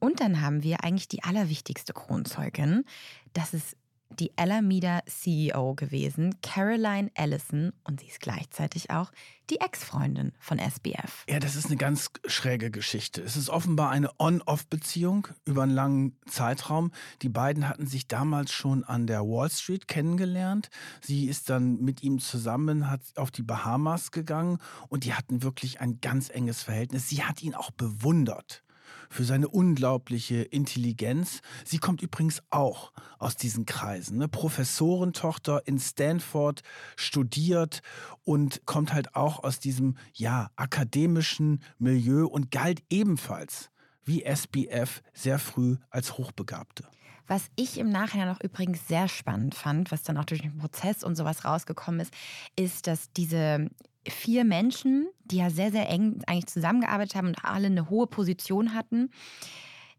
[0.00, 2.84] Und dann haben wir eigentlich die allerwichtigste Kronzeugin.
[3.32, 3.76] Das ist
[4.18, 9.10] die Alameda CEO gewesen, Caroline Ellison, und sie ist gleichzeitig auch
[9.50, 11.24] die Ex-Freundin von SBF.
[11.28, 13.22] Ja, das ist eine ganz schräge Geschichte.
[13.22, 16.92] Es ist offenbar eine On-Off-Beziehung über einen langen Zeitraum.
[17.22, 20.68] Die beiden hatten sich damals schon an der Wall Street kennengelernt.
[21.00, 24.58] Sie ist dann mit ihm zusammen hat auf die Bahamas gegangen
[24.88, 27.08] und die hatten wirklich ein ganz enges Verhältnis.
[27.08, 28.62] Sie hat ihn auch bewundert
[29.10, 31.40] für seine unglaubliche Intelligenz.
[31.64, 34.18] Sie kommt übrigens auch aus diesen Kreisen.
[34.18, 34.28] Ne?
[34.28, 36.62] Professorentochter in Stanford,
[36.96, 37.82] studiert
[38.24, 43.70] und kommt halt auch aus diesem ja, akademischen Milieu und galt ebenfalls
[44.04, 46.84] wie SBF sehr früh als Hochbegabte.
[47.28, 51.04] Was ich im Nachhinein auch übrigens sehr spannend fand, was dann auch durch den Prozess
[51.04, 52.14] und sowas rausgekommen ist,
[52.56, 53.68] ist, dass diese
[54.10, 58.74] vier Menschen, die ja sehr, sehr eng eigentlich zusammengearbeitet haben und alle eine hohe Position
[58.74, 59.10] hatten.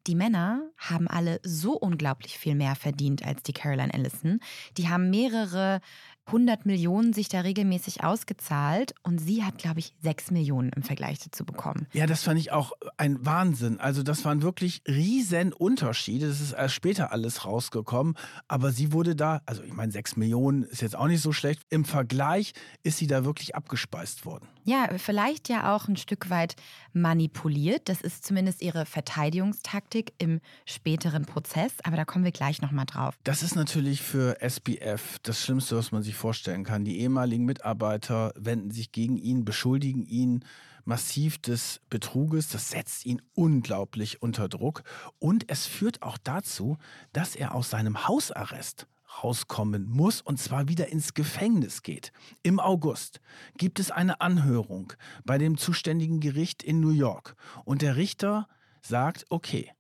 [0.08, 4.40] Die Männer haben alle so unglaublich viel mehr verdient als die Caroline Ellison.
[4.78, 5.82] Die haben mehrere
[6.30, 11.20] 100 Millionen sich da regelmäßig ausgezahlt und sie hat, glaube ich, 6 Millionen im Vergleich
[11.20, 11.88] dazu bekommen.
[11.92, 13.80] Ja, das fand ich auch ein Wahnsinn.
[13.80, 16.28] Also das waren wirklich riesen Unterschiede.
[16.28, 18.16] Das ist erst später alles rausgekommen.
[18.48, 21.62] Aber sie wurde da, also ich meine, 6 Millionen ist jetzt auch nicht so schlecht.
[21.70, 22.54] Im Vergleich
[22.84, 24.48] ist sie da wirklich abgespeist worden.
[24.64, 26.56] Ja, vielleicht ja auch ein Stück weit
[26.94, 27.90] manipuliert.
[27.90, 31.74] Das ist zumindest ihre Verteidigungstaktik im späteren Prozess.
[31.84, 33.16] Aber da kommen wir gleich nochmal drauf.
[33.24, 36.86] Das ist natürlich für SBF das Schlimmste, was man sich vorstellen kann.
[36.86, 40.44] Die ehemaligen Mitarbeiter wenden sich gegen ihn, beschuldigen ihn
[40.86, 42.50] massiv des Betruges.
[42.50, 44.84] Das setzt ihn unglaublich unter Druck.
[45.20, 46.78] Und es führt auch dazu,
[47.14, 48.88] dass er aus seinem Hausarrest
[49.24, 52.12] rauskommen muss und zwar wieder ins Gefängnis geht.
[52.44, 53.22] Im August
[53.58, 54.94] gibt es eine Anhörung
[55.26, 58.48] bei dem zuständigen Gericht in New York und der Richter
[58.82, 59.72] sagt, okay,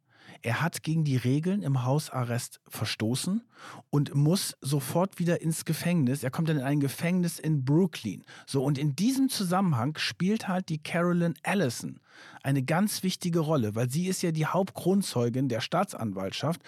[0.42, 3.44] er hat gegen die Regeln im Hausarrest verstoßen
[3.90, 6.24] und muss sofort wieder ins Gefängnis.
[6.24, 8.24] Er kommt dann in ein Gefängnis in Brooklyn.
[8.48, 12.00] So, und in diesem Zusammenhang spielt halt die Carolyn Allison
[12.42, 16.62] eine ganz wichtige Rolle, weil sie ist ja die Hauptgrundzeugin der Staatsanwaltschaft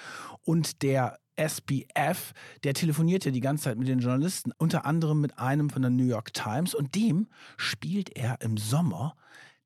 [0.44, 2.34] und der SBF,
[2.64, 5.92] der telefoniert ja die ganze Zeit mit den Journalisten, unter anderem mit einem von der
[5.92, 7.28] New York Times und dem
[7.58, 9.16] spielt er im Sommer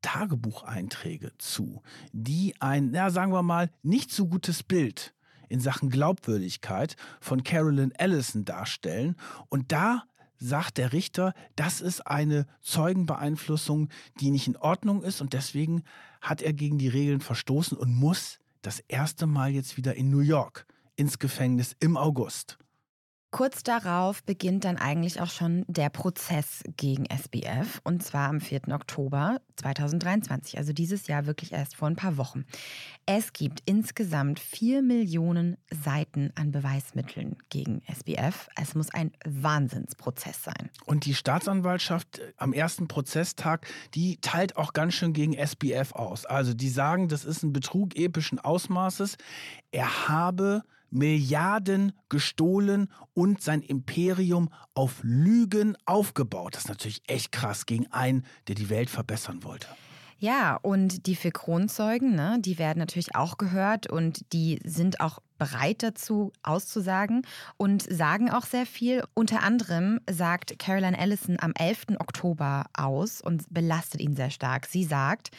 [0.01, 5.13] Tagebucheinträge zu, die ein, na, sagen wir mal, nicht so gutes Bild
[5.49, 9.15] in Sachen Glaubwürdigkeit von Carolyn Ellison darstellen.
[9.49, 10.03] Und da
[10.37, 15.83] sagt der Richter, das ist eine Zeugenbeeinflussung, die nicht in Ordnung ist und deswegen
[16.21, 20.19] hat er gegen die Regeln verstoßen und muss das erste Mal jetzt wieder in New
[20.19, 20.65] York
[20.95, 22.57] ins Gefängnis im August.
[23.35, 28.69] Kurz darauf beginnt dann eigentlich auch schon der Prozess gegen SBF und zwar am 4.
[28.69, 32.45] Oktober 2023, also dieses Jahr wirklich erst vor ein paar Wochen.
[33.05, 38.47] Es gibt insgesamt vier Millionen Seiten an Beweismitteln gegen SBF.
[38.55, 40.69] Es muss ein Wahnsinnsprozess sein.
[40.85, 46.25] Und die Staatsanwaltschaft äh, am ersten Prozesstag, die teilt auch ganz schön gegen SBF aus.
[46.25, 49.17] Also die sagen, das ist ein Betrug epischen Ausmaßes.
[49.71, 50.63] Er habe
[50.95, 56.55] Milliarden gestohlen und sein Imperium auf Lügen aufgebaut.
[56.55, 59.67] Das ist natürlich echt krass gegen einen, der die Welt verbessern wollte.
[60.17, 65.19] Ja, und die vier Kronzeugen, ne, die werden natürlich auch gehört und die sind auch
[65.37, 67.27] bereit dazu auszusagen
[67.57, 69.03] und sagen auch sehr viel.
[69.13, 71.99] Unter anderem sagt Caroline Ellison am 11.
[71.99, 74.67] Oktober aus und belastet ihn sehr stark.
[74.67, 75.31] Sie sagt,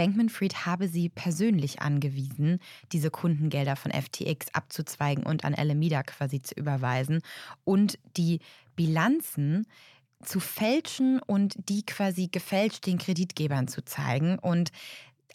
[0.00, 2.58] Bankman Fried habe sie persönlich angewiesen,
[2.90, 7.20] diese Kundengelder von FTX abzuzweigen und an Alameda quasi zu überweisen
[7.64, 8.40] und die
[8.76, 9.66] Bilanzen
[10.24, 14.38] zu fälschen und die quasi gefälscht den Kreditgebern zu zeigen.
[14.38, 14.72] Und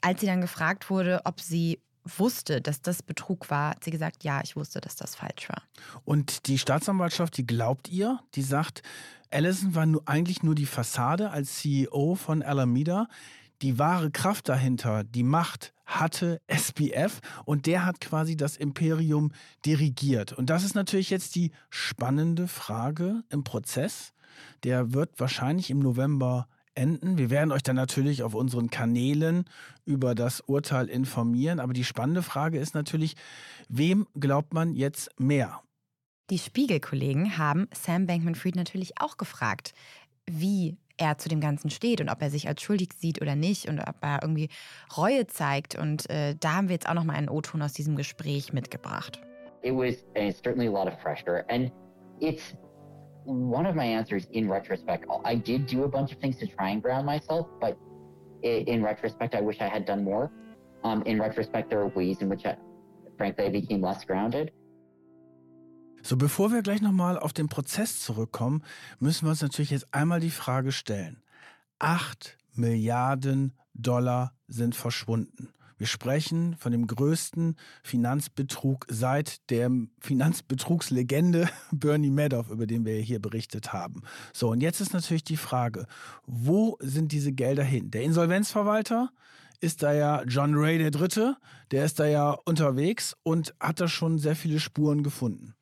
[0.02, 4.24] als sie dann gefragt wurde, ob sie wusste, dass das Betrug war, hat sie gesagt,
[4.24, 5.62] ja, ich wusste, dass das falsch war.
[6.06, 8.82] Und die Staatsanwaltschaft, die glaubt ihr, die sagt,
[9.30, 13.08] Allison war nur, eigentlich nur die Fassade als CEO von Alameda.
[13.62, 19.32] Die wahre Kraft dahinter, die Macht, hatte SBF und der hat quasi das Imperium
[19.66, 20.34] dirigiert.
[20.34, 24.14] Und das ist natürlich jetzt die spannende Frage im Prozess.
[24.64, 27.18] Der wird wahrscheinlich im November enden.
[27.18, 29.46] Wir werden euch dann natürlich auf unseren Kanälen
[29.86, 31.60] über das Urteil informieren.
[31.60, 33.16] Aber die spannende Frage ist natürlich,
[33.70, 35.62] wem glaubt man jetzt mehr?
[36.30, 39.74] Die Spiegel-Kollegen haben Sam Bankman-Fried natürlich auch gefragt,
[40.26, 43.68] wie er zu dem Ganzen steht und ob er sich als schuldig sieht oder nicht
[43.68, 44.50] und ob er irgendwie
[44.96, 45.76] Reue zeigt.
[45.76, 49.20] Und äh, da haben wir jetzt auch noch mal einen O-Ton aus diesem Gespräch mitgebracht.
[49.64, 50.06] It was
[50.42, 51.72] certainly a lot of pressure and
[52.20, 52.56] it's
[53.26, 56.70] one of my answers in retrospect, I did do a bunch of things to try
[56.70, 57.78] and ground myself, but
[58.44, 60.32] in retrospect, I wish I had done more.
[60.84, 62.56] Um, in retrospect, there are ways in which, I,
[63.18, 64.52] frankly, I became less grounded.
[66.08, 68.62] So, bevor wir gleich nochmal auf den Prozess zurückkommen,
[69.00, 71.24] müssen wir uns natürlich jetzt einmal die Frage stellen.
[71.80, 75.50] Acht Milliarden Dollar sind verschwunden.
[75.80, 83.20] Wir sprechen von dem größten Finanzbetrug seit der Finanzbetrugslegende Bernie Madoff, über den wir hier
[83.20, 84.04] berichtet haben.
[84.32, 85.88] So, und jetzt ist natürlich die Frage,
[86.28, 87.90] wo sind diese Gelder hin?
[87.90, 89.10] Der Insolvenzverwalter
[89.60, 91.36] ist da ja John Ray der Dritte,
[91.72, 95.56] der ist da ja unterwegs und hat da schon sehr viele Spuren gefunden.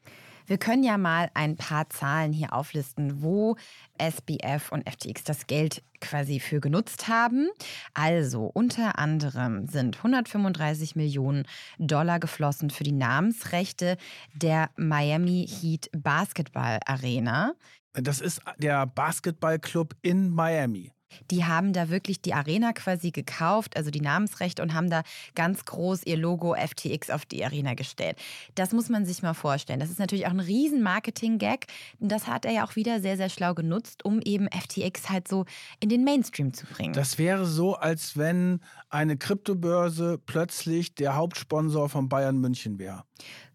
[0.46, 3.56] Wir können ja mal ein paar Zahlen hier auflisten, wo
[3.98, 7.50] SBF und FTX das Geld quasi für genutzt haben.
[7.94, 11.46] Also unter anderem sind 135 Millionen
[11.80, 13.98] Dollar geflossen für die Namensrechte
[14.34, 17.54] der Miami Heat Basketball Arena.
[17.94, 20.92] Das ist der Basketballclub in Miami.
[21.32, 25.04] Die haben da wirklich die Arena quasi gekauft, also die Namensrechte, und haben da
[25.36, 28.18] ganz groß ihr Logo FTX auf die Arena gestellt.
[28.56, 29.80] Das muss man sich mal vorstellen.
[29.80, 31.68] Das ist natürlich auch ein riesen Marketing-Gag.
[32.00, 35.28] Und das hat er ja auch wieder sehr, sehr schlau genutzt, um eben FTX halt
[35.28, 35.46] so
[35.80, 36.94] in den Mainstream zu bringen.
[36.94, 38.60] Das wäre so, als wenn
[38.90, 43.04] eine Kryptobörse plötzlich der Hauptsponsor von Bayern München wäre.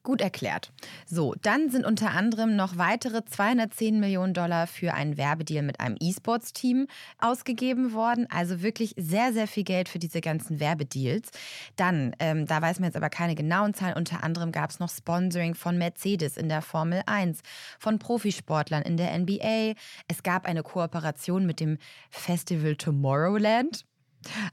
[0.02, 0.72] Gut erklärt.
[1.06, 5.96] So, dann sind unter anderem noch weitere 210 Millionen Dollar für einen Werbedeal mit einem
[6.00, 6.86] E-Sports-Team
[7.18, 8.26] ausgegeben worden.
[8.30, 11.30] Also wirklich sehr, sehr viel Geld für diese ganzen Werbedeals.
[11.76, 14.90] Dann, ähm, da weiß man jetzt aber keine genauen Zahlen, unter anderem gab es noch
[14.90, 17.40] Sponsoring von Mercedes in der Formel 1,
[17.78, 19.74] von Profisportlern in der NBA.
[20.06, 21.78] Es gab eine Kooperation mit dem
[22.10, 23.84] Festival Tomorrowland.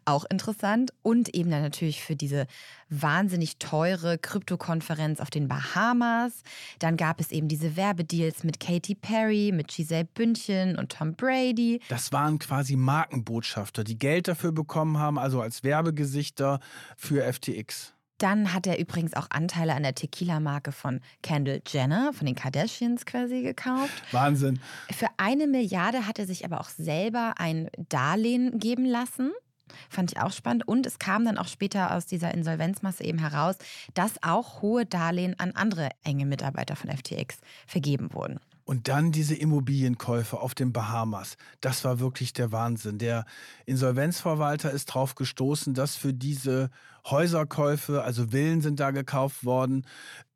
[0.05, 0.91] Auch interessant.
[1.01, 2.47] Und eben dann natürlich für diese
[2.89, 6.43] wahnsinnig teure Krypto-Konferenz auf den Bahamas.
[6.79, 11.81] Dann gab es eben diese Werbedeals mit Katy Perry, mit Giselle Bündchen und Tom Brady.
[11.89, 16.59] Das waren quasi Markenbotschafter, die Geld dafür bekommen haben, also als Werbegesichter
[16.95, 17.95] für FTX.
[18.17, 23.05] Dann hat er übrigens auch Anteile an der Tequila-Marke von Kendall Jenner, von den Kardashians
[23.05, 23.91] quasi gekauft.
[24.13, 24.59] Wahnsinn.
[24.91, 29.33] Für eine Milliarde hat er sich aber auch selber ein Darlehen geben lassen.
[29.89, 30.67] Fand ich auch spannend.
[30.67, 33.55] Und es kam dann auch später aus dieser Insolvenzmasse eben heraus,
[33.93, 37.37] dass auch hohe Darlehen an andere enge Mitarbeiter von FTX
[37.67, 38.39] vergeben wurden.
[38.65, 41.37] Und dann diese Immobilienkäufe auf den Bahamas.
[41.61, 42.97] Das war wirklich der Wahnsinn.
[42.97, 43.25] Der
[43.67, 46.71] Insolvenzverwalter ist darauf gestoßen, dass für diese
[47.05, 49.85] Häuserkäufe, also Villen sind da gekauft worden,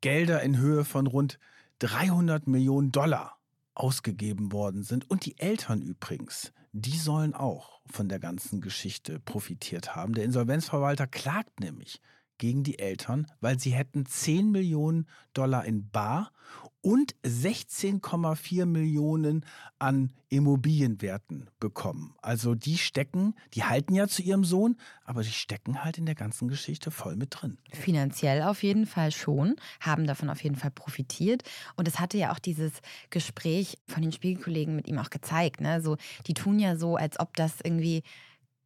[0.00, 1.40] Gelder in Höhe von rund
[1.80, 3.36] 300 Millionen Dollar
[3.74, 5.10] ausgegeben worden sind.
[5.10, 10.14] Und die Eltern übrigens, die sollen auch von der ganzen Geschichte profitiert haben.
[10.14, 12.00] Der Insolvenzverwalter klagt nämlich
[12.40, 16.32] gegen die Eltern, weil sie hätten 10 Millionen Dollar in Bar
[16.80, 19.44] und 16,4 Millionen
[19.78, 22.14] an Immobilienwerten bekommen.
[22.22, 26.14] Also die stecken, die halten ja zu ihrem Sohn, aber die stecken halt in der
[26.14, 27.58] ganzen Geschichte voll mit drin.
[27.72, 31.42] Finanziell auf jeden Fall schon, haben davon auf jeden Fall profitiert.
[31.76, 32.72] Und es hatte ja auch dieses
[33.10, 35.60] Gespräch von den Spiegelkollegen mit ihm auch gezeigt.
[35.60, 35.82] Ne?
[35.82, 38.02] So, die tun ja so, als ob das irgendwie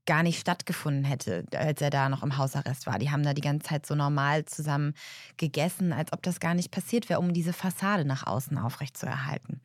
[0.06, 2.98] gar nicht stattgefunden hätte, als er da noch im Hausarrest war.
[2.98, 4.94] Die haben da die ganze Zeit so normal zusammen
[5.36, 9.60] gegessen, als ob das gar nicht passiert wäre, um diese Fassade nach außen aufrechtzuerhalten.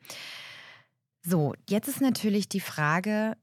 [1.22, 3.36] So, jetzt ist natürlich die Frage,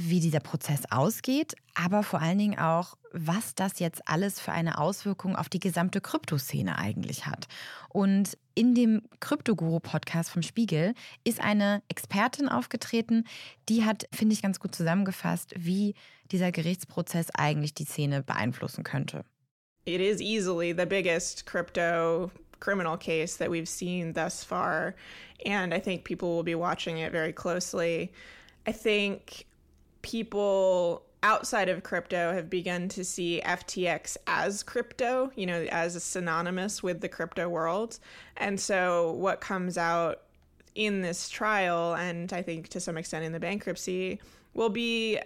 [0.00, 4.78] wie dieser Prozess ausgeht, aber vor allen Dingen auch, was das jetzt alles für eine
[4.78, 7.48] Auswirkung auf die gesamte Kryptoszene eigentlich hat.
[7.88, 10.94] Und in dem Kryptoguru-Podcast vom Spiegel
[11.24, 13.24] ist eine Expertin aufgetreten,
[13.68, 15.94] die hat, finde ich, ganz gut zusammengefasst, wie
[16.30, 19.24] dieser Gerichtsprozess eigentlich die Szene beeinflussen könnte.
[19.84, 22.30] It is easily the biggest crypto
[22.60, 24.94] criminal case that we've seen thus far,
[25.44, 28.12] and I think people will be watching it very closely.
[28.66, 29.47] I think
[30.08, 36.82] people outside of crypto have begun to see FTX as crypto, you know, as synonymous
[36.82, 37.98] with the crypto world.
[38.36, 40.22] And so what comes out
[40.74, 44.20] in this trial, and I think to some extent in the bankruptcy,
[44.54, 45.18] will be,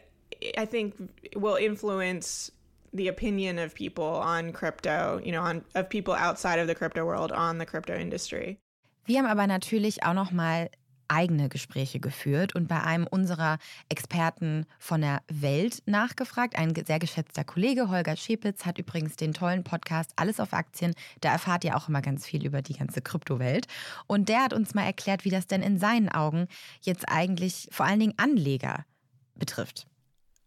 [0.58, 0.94] I think,
[1.36, 2.50] will influence
[2.92, 7.04] the opinion of people on crypto, you know, on of people outside of the crypto
[7.04, 8.58] world on the crypto industry.
[9.06, 10.70] Wir haben aber natürlich auch noch mal
[11.12, 13.58] eigene Gespräche geführt und bei einem unserer
[13.88, 16.56] Experten von der Welt nachgefragt.
[16.56, 20.94] Ein sehr geschätzter Kollege, Holger Schepitz, hat übrigens den tollen Podcast Alles auf Aktien.
[21.20, 23.66] Da erfahrt ihr auch immer ganz viel über die ganze Kryptowelt.
[24.06, 26.48] Und der hat uns mal erklärt, wie das denn in seinen Augen
[26.80, 28.86] jetzt eigentlich vor allen Dingen Anleger
[29.34, 29.86] betrifft.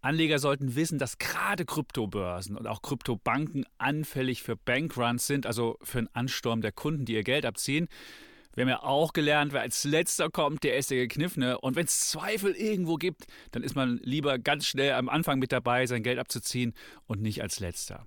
[0.02, 5.98] Anleger sollten wissen, dass gerade Kryptobörsen und auch Kryptobanken anfällig für Bankruns sind, also für
[6.00, 7.88] einen Ansturm der Kunden, die ihr Geld abziehen.
[8.56, 11.60] Wir haben ja auch gelernt, wer als letzter kommt, der ist der Gekniffene.
[11.60, 15.52] Und wenn es Zweifel irgendwo gibt, dann ist man lieber ganz schnell am Anfang mit
[15.52, 16.74] dabei, sein Geld abzuziehen
[17.06, 18.06] und nicht als letzter.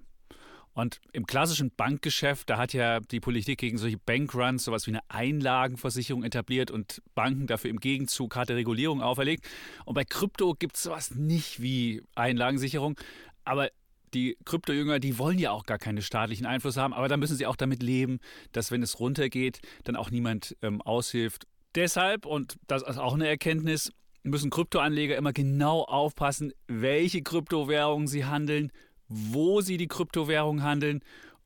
[0.73, 5.01] Und im klassischen Bankgeschäft, da hat ja die Politik gegen solche Bankruns sowas wie eine
[5.09, 9.45] Einlagenversicherung etabliert und Banken dafür im Gegenzug harte Regulierung auferlegt.
[9.85, 12.97] Und bei Krypto gibt es sowas nicht wie Einlagensicherung.
[13.45, 13.71] Aber
[14.15, 17.47] die Kryptojünger, die wollen ja auch gar keinen staatlichen Einfluss haben, aber da müssen sie
[17.47, 18.19] auch damit leben,
[18.53, 21.47] dass wenn es runtergeht, dann auch niemand ähm, aushilft.
[21.75, 23.93] Deshalb, und das ist auch eine Erkenntnis,
[24.23, 28.73] müssen Kryptoanleger immer genau aufpassen, welche Kryptowährungen sie handeln,
[29.09, 31.01] wo sie die Kryptowährungen handeln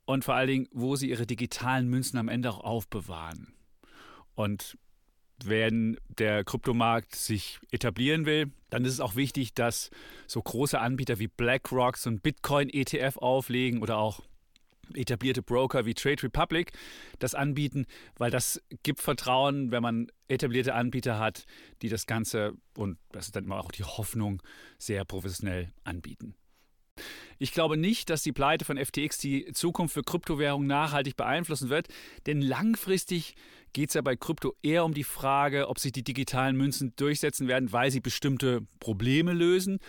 [0.04, 3.54] und vor allen Dingen, wo sie ihre digitalen Münzen am Ende auch aufbewahren.
[4.34, 4.78] Und
[5.48, 9.90] wenn der Kryptomarkt sich etablieren will, dann ist es auch wichtig, dass
[10.26, 14.20] so große Anbieter wie BlackRock so ein Bitcoin-ETF auflegen oder auch
[14.94, 16.72] etablierte Broker wie Trade Republic
[17.18, 17.86] das anbieten,
[18.16, 21.46] weil das gibt Vertrauen, wenn man etablierte Anbieter hat,
[21.82, 24.42] die das Ganze und das ist dann immer auch die Hoffnung
[24.78, 26.34] sehr professionell anbieten.
[27.42, 31.88] Ich glaube nicht, dass die Pleite von FTX die Zukunft für Kryptowährungen nachhaltig beeinflussen wird,
[32.26, 33.34] denn langfristig
[33.72, 37.48] geht es ja bei Krypto eher um die Frage, ob sich die digitalen Münzen durchsetzen
[37.48, 39.80] werden, weil sie bestimmte Probleme lösen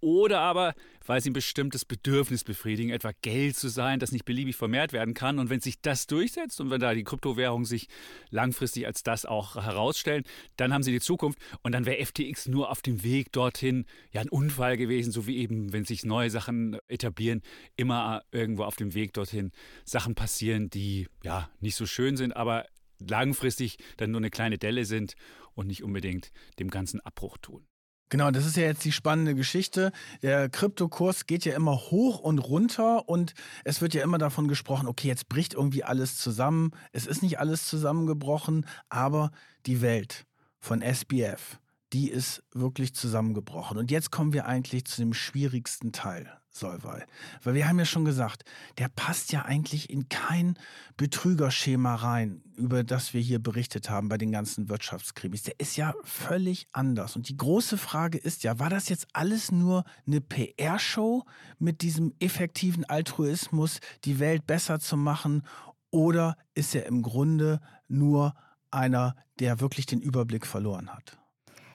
[0.00, 0.74] oder aber,
[1.06, 5.14] weil sie ein bestimmtes Bedürfnis befriedigen, etwa Geld zu sein, das nicht beliebig vermehrt werden
[5.14, 5.38] kann.
[5.38, 7.88] Und wenn sich das durchsetzt und wenn da die Kryptowährungen sich
[8.30, 10.24] langfristig als das auch herausstellen,
[10.56, 11.38] dann haben sie die Zukunft.
[11.62, 15.38] Und dann wäre FTX nur auf dem Weg dorthin ja ein Unfall gewesen, so wie
[15.38, 17.42] eben, wenn sich neue Sachen etablieren,
[17.76, 19.52] immer irgendwo auf dem Weg dorthin
[19.84, 22.66] Sachen passieren, die ja nicht so schön sind, aber
[22.98, 25.14] langfristig dann nur eine kleine Delle sind
[25.54, 27.69] und nicht unbedingt dem ganzen Abbruch tun.
[28.10, 29.92] Genau, das ist ja jetzt die spannende Geschichte.
[30.20, 33.34] Der Kryptokurs geht ja immer hoch und runter und
[33.64, 36.72] es wird ja immer davon gesprochen, okay, jetzt bricht irgendwie alles zusammen.
[36.90, 39.30] Es ist nicht alles zusammengebrochen, aber
[39.64, 40.26] die Welt
[40.58, 41.60] von SBF,
[41.92, 43.78] die ist wirklich zusammengebrochen.
[43.78, 47.02] Und jetzt kommen wir eigentlich zu dem schwierigsten Teil, Solvay.
[47.42, 48.44] Weil wir haben ja schon gesagt,
[48.78, 50.58] der passt ja eigentlich in kein
[50.96, 55.44] Betrügerschema rein, über das wir hier berichtet haben bei den ganzen Wirtschaftskrimis.
[55.44, 57.16] Der ist ja völlig anders.
[57.16, 61.24] Und die große Frage ist ja, war das jetzt alles nur eine PR-Show
[61.58, 65.42] mit diesem effektiven Altruismus, die Welt besser zu machen?
[65.90, 68.34] Oder ist er im Grunde nur
[68.70, 71.19] einer, der wirklich den Überblick verloren hat?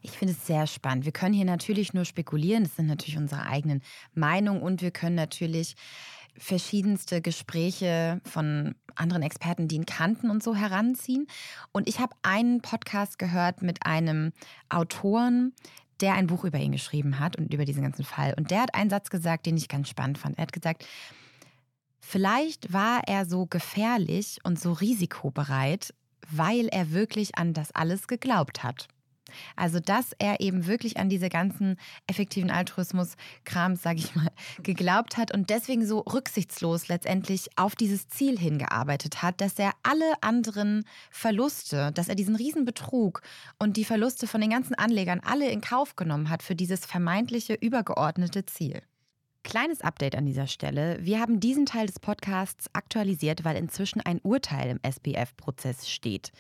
[0.06, 1.06] Ich finde es sehr spannend.
[1.06, 2.64] Wir können hier natürlich nur spekulieren.
[2.64, 3.82] Das sind natürlich unsere eigenen
[4.14, 5.76] Meinungen und wir können natürlich
[6.38, 11.26] verschiedenste Gespräche von anderen Experten, die ihn kannten und so heranziehen.
[11.72, 14.32] Und ich habe einen Podcast gehört mit einem
[14.70, 15.54] Autoren,
[16.02, 18.36] der ein Buch über ihn geschrieben hat und über diesen ganzen Fall.
[18.38, 20.38] Und der hat einen Satz gesagt, den ich ganz spannend fand.
[20.38, 20.86] Er hat gesagt,
[22.00, 25.96] vielleicht war er so gefährlich und so risikobereit,
[26.30, 28.88] weil er wirklich an das alles geglaubt hat.
[29.56, 34.30] Also, dass er eben wirklich an diese ganzen effektiven Altruismus-Krams, sage ich mal,
[34.64, 40.14] geglaubt hat und deswegen so rücksichtslos letztendlich auf dieses Ziel hingearbeitet hat, dass er alle
[40.22, 43.22] anderen Verluste, dass er diesen Riesenbetrug
[43.60, 47.54] und die Verluste von den ganzen Anlegern alle in Kauf genommen hat für dieses vermeintliche
[47.54, 48.82] übergeordnete Ziel.
[49.44, 50.98] Kleines Update an dieser Stelle.
[51.02, 56.32] Wir haben diesen Teil des Podcasts aktualisiert, weil inzwischen ein Urteil im SPF-Prozess steht.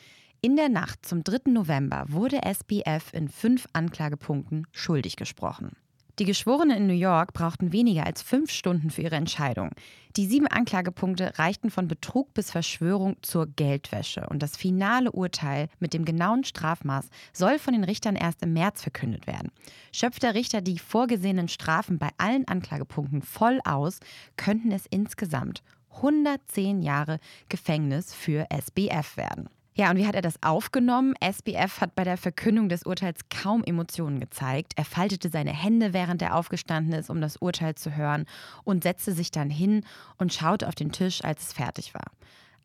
[0.45, 1.49] In der Nacht zum 3.
[1.49, 5.71] November wurde SBF in fünf Anklagepunkten schuldig gesprochen.
[6.19, 9.71] Die Geschworenen in New York brauchten weniger als fünf Stunden für ihre Entscheidung.
[10.17, 14.27] Die sieben Anklagepunkte reichten von Betrug bis Verschwörung zur Geldwäsche.
[14.29, 18.83] Und das finale Urteil mit dem genauen Strafmaß soll von den Richtern erst im März
[18.83, 19.51] verkündet werden.
[19.91, 23.99] Schöpft der Richter die vorgesehenen Strafen bei allen Anklagepunkten voll aus,
[24.37, 25.63] könnten es insgesamt
[25.95, 27.19] 110 Jahre
[27.49, 29.49] Gefängnis für SBF werden.
[29.77, 31.15] Ja, und wie hat er das aufgenommen?
[31.19, 34.71] SBF hat bei der Verkündung des Urteils kaum Emotionen gezeigt.
[34.77, 38.25] Er faltete seine Hände, während er aufgestanden ist, um das Urteil zu hören,
[38.63, 39.83] und setzte sich dann hin
[40.17, 42.09] und schaute auf den Tisch, als es fertig war.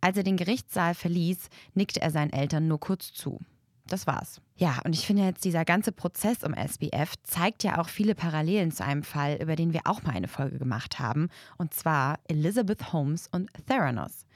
[0.01, 3.41] Als er den Gerichtssaal verließ, nickte er seinen Eltern nur kurz zu.
[3.89, 4.41] Das war's.
[4.55, 8.71] Ja, und ich finde jetzt, dieser ganze Prozess um SBF zeigt ja auch viele Parallelen
[8.71, 12.93] zu einem Fall, über den wir auch mal eine Folge gemacht haben, und zwar Elizabeth
[12.93, 14.27] Holmes und Theranos.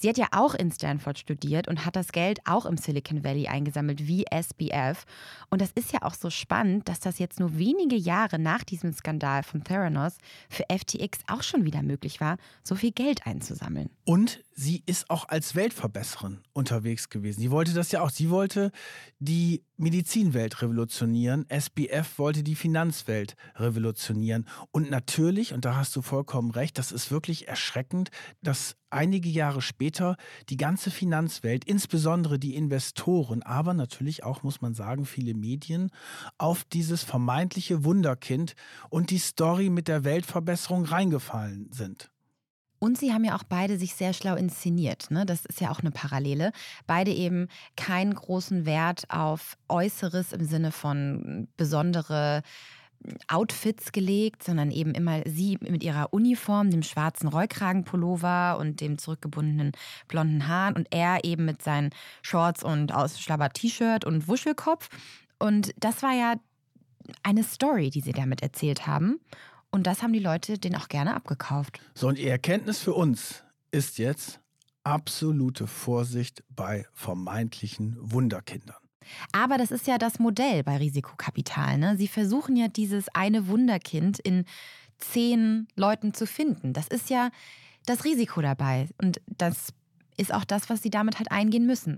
[0.00, 3.48] Sie hat ja auch in Stanford studiert und hat das Geld auch im Silicon Valley
[3.48, 5.04] eingesammelt wie SBF.
[5.50, 8.94] Und das ist ja auch so spannend, dass das jetzt nur wenige Jahre nach diesem
[8.94, 10.16] Skandal von Theranos
[10.48, 13.90] für FTX auch schon wieder möglich war, so viel Geld einzusammeln.
[14.06, 17.40] Und sie ist auch als Weltverbesserin unterwegs gewesen.
[17.40, 18.10] Sie wollte das ja auch.
[18.10, 18.72] Sie wollte
[19.18, 21.46] die Medizinwelt revolutionieren.
[21.48, 24.46] SBF wollte die Finanzwelt revolutionieren.
[24.70, 28.10] Und natürlich, und da hast du vollkommen recht, das ist wirklich erschreckend,
[28.42, 30.16] dass einige Jahre später
[30.50, 35.90] die ganze Finanzwelt, insbesondere die Investoren, aber natürlich auch, muss man sagen, viele Medien,
[36.36, 38.54] auf dieses vermeintliche Wunderkind
[38.90, 42.10] und die Story mit der Weltverbesserung reingefallen sind.
[42.80, 45.10] Und sie haben ja auch beide sich sehr schlau inszeniert.
[45.10, 45.26] Ne?
[45.26, 46.50] Das ist ja auch eine Parallele.
[46.86, 52.42] Beide eben keinen großen Wert auf Äußeres im Sinne von besondere
[53.28, 59.72] Outfits gelegt, sondern eben immer sie mit ihrer Uniform, dem schwarzen Rollkragenpullover und dem zurückgebundenen
[60.08, 61.90] blonden Haaren und er eben mit seinen
[62.22, 64.88] Shorts und ausschlabber T-Shirt und Wuschelkopf.
[65.38, 66.34] Und das war ja
[67.22, 69.20] eine Story, die sie damit erzählt haben.
[69.70, 71.80] Und das haben die Leute den auch gerne abgekauft.
[71.94, 74.40] So, und die Erkenntnis für uns ist jetzt
[74.82, 78.76] absolute Vorsicht bei vermeintlichen Wunderkindern.
[79.32, 81.78] Aber das ist ja das Modell bei Risikokapital.
[81.78, 81.96] Ne?
[81.96, 84.44] Sie versuchen ja dieses eine Wunderkind in
[84.98, 86.72] zehn Leuten zu finden.
[86.72, 87.30] Das ist ja
[87.86, 88.88] das Risiko dabei.
[89.00, 89.72] Und das
[90.16, 91.96] ist auch das, was sie damit halt eingehen müssen.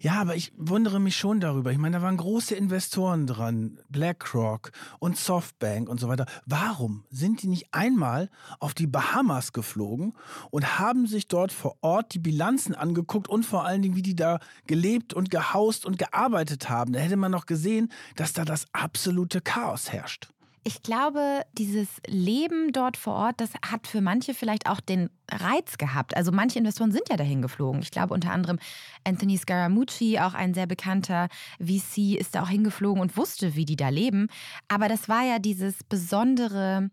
[0.00, 1.72] Ja, aber ich wundere mich schon darüber.
[1.72, 6.26] Ich meine, da waren große Investoren dran, BlackRock und Softbank und so weiter.
[6.46, 10.14] Warum sind die nicht einmal auf die Bahamas geflogen
[10.50, 14.16] und haben sich dort vor Ort die Bilanzen angeguckt und vor allen Dingen, wie die
[14.16, 16.92] da gelebt und gehaust und gearbeitet haben?
[16.92, 20.28] Da hätte man noch gesehen, dass da das absolute Chaos herrscht.
[20.62, 25.78] Ich glaube, dieses Leben dort vor Ort, das hat für manche vielleicht auch den Reiz
[25.78, 26.14] gehabt.
[26.14, 27.80] Also manche Investoren sind ja dahin geflogen.
[27.80, 28.58] Ich glaube unter anderem
[29.04, 33.76] Anthony Scaramucci, auch ein sehr bekannter VC, ist da auch hingeflogen und wusste, wie die
[33.76, 34.28] da leben.
[34.68, 36.90] Aber das war ja dieses besondere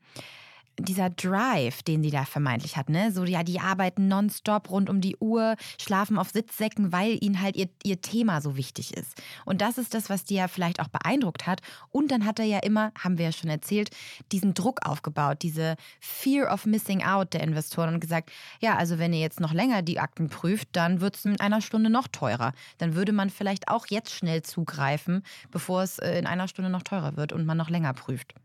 [0.80, 3.11] dieser Drive, den sie da vermeintlich hat, ne?
[3.11, 7.55] So, ja, die arbeiten nonstop rund um die Uhr, schlafen auf Sitzsäcken, weil ihnen halt
[7.55, 9.21] ihr, ihr Thema so wichtig ist.
[9.45, 11.61] Und das ist das, was die ja vielleicht auch beeindruckt hat.
[11.89, 13.89] Und dann hat er ja immer, haben wir ja schon erzählt,
[14.32, 19.13] diesen Druck aufgebaut, diese Fear of Missing Out der Investoren und gesagt, ja, also wenn
[19.13, 22.53] ihr jetzt noch länger die Akten prüft, dann wird es in einer Stunde noch teurer.
[22.78, 26.84] Dann würde man vielleicht auch jetzt schnell zugreifen, bevor es äh, in einer Stunde noch
[26.84, 28.36] teurer wird und man noch länger prüft.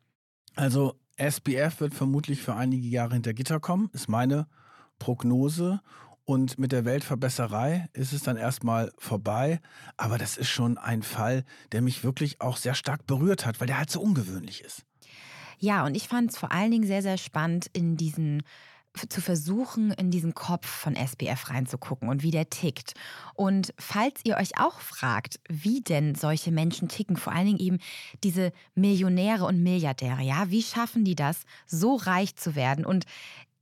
[0.54, 4.46] Also SBF wird vermutlich für einige Jahre hinter Gitter kommen, ist meine
[4.98, 5.80] Prognose.
[6.24, 9.60] Und mit der Weltverbesserei ist es dann erstmal vorbei.
[9.96, 13.66] Aber das ist schon ein Fall, der mich wirklich auch sehr stark berührt hat, weil
[13.66, 14.84] der halt so ungewöhnlich ist.
[15.58, 18.42] Ja, und ich fand es vor allen Dingen sehr, sehr spannend in diesen
[19.08, 22.94] zu versuchen, in diesen Kopf von SBF reinzugucken und wie der tickt.
[23.34, 27.78] Und falls ihr euch auch fragt, wie denn solche Menschen ticken, vor allen Dingen eben
[28.22, 32.84] diese Millionäre und Milliardäre, ja, wie schaffen die das, so reich zu werden?
[32.84, 33.06] Und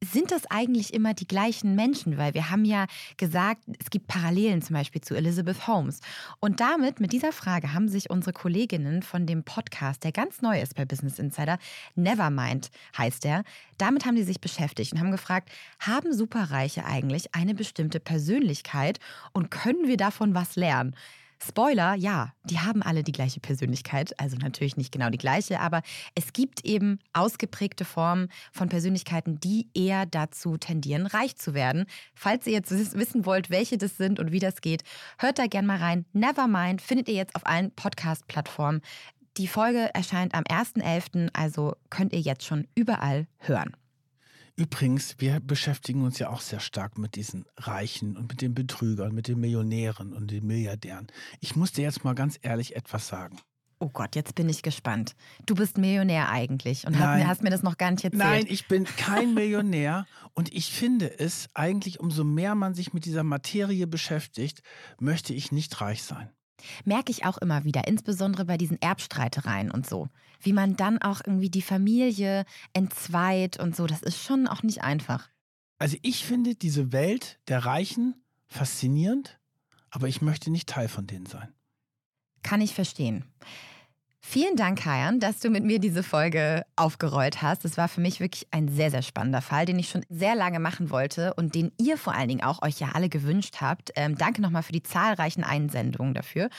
[0.02, 2.16] sind das eigentlich immer die gleichen Menschen?
[2.16, 2.86] Weil wir haben ja
[3.18, 6.00] gesagt, es gibt Parallelen zum Beispiel zu Elizabeth Holmes.
[6.40, 10.60] Und damit, mit dieser Frage, haben sich unsere Kolleginnen von dem Podcast, der ganz neu
[10.60, 11.58] ist bei Business Insider,
[11.96, 13.44] Nevermind heißt er,
[13.76, 19.00] damit haben die sich beschäftigt und haben gefragt, haben Superreiche eigentlich eine bestimmte Persönlichkeit
[19.32, 20.94] und können wir davon was lernen?
[21.42, 25.80] Spoiler, ja, die haben alle die gleiche Persönlichkeit, also natürlich nicht genau die gleiche, aber
[26.14, 31.86] es gibt eben ausgeprägte Formen von Persönlichkeiten, die eher dazu tendieren, reich zu werden.
[32.14, 34.82] Falls ihr jetzt wissen wollt, welche das sind und wie das geht,
[35.18, 36.04] hört da gern mal rein.
[36.12, 38.82] Nevermind findet ihr jetzt auf allen Podcast-Plattformen.
[39.38, 43.74] Die Folge erscheint am 1.11., also könnt ihr jetzt schon überall hören.
[44.60, 49.14] Übrigens, wir beschäftigen uns ja auch sehr stark mit diesen Reichen und mit den Betrügern,
[49.14, 51.06] mit den Millionären und den Milliardären.
[51.40, 53.38] Ich muss dir jetzt mal ganz ehrlich etwas sagen.
[53.78, 55.16] Oh Gott, jetzt bin ich gespannt.
[55.46, 57.26] Du bist Millionär eigentlich und Nein.
[57.26, 58.22] hast mir das noch gar nicht erzählt.
[58.22, 63.06] Nein, ich bin kein Millionär und ich finde es eigentlich, umso mehr man sich mit
[63.06, 64.60] dieser Materie beschäftigt,
[64.98, 66.28] möchte ich nicht reich sein.
[66.84, 70.08] Merke ich auch immer wieder, insbesondere bei diesen Erbstreitereien und so.
[70.40, 74.82] Wie man dann auch irgendwie die Familie entzweit und so, das ist schon auch nicht
[74.82, 75.28] einfach.
[75.78, 78.14] Also ich finde diese Welt der Reichen
[78.48, 79.38] faszinierend,
[79.90, 81.48] aber ich möchte nicht Teil von denen sein.
[82.42, 83.24] Kann ich verstehen.
[84.22, 87.64] Vielen Dank, Kajan, dass du mit mir diese Folge aufgerollt hast.
[87.64, 90.60] Das war für mich wirklich ein sehr, sehr spannender Fall, den ich schon sehr lange
[90.60, 93.90] machen wollte und den ihr vor allen Dingen auch euch ja alle gewünscht habt.
[93.96, 96.50] Ähm, danke nochmal für die zahlreichen Einsendungen dafür.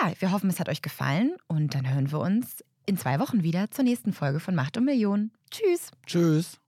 [0.00, 3.42] Ja, wir hoffen, es hat euch gefallen und dann hören wir uns in zwei Wochen
[3.42, 5.32] wieder zur nächsten Folge von Macht und Millionen.
[5.50, 5.90] Tschüss.
[6.06, 6.61] Tschüss.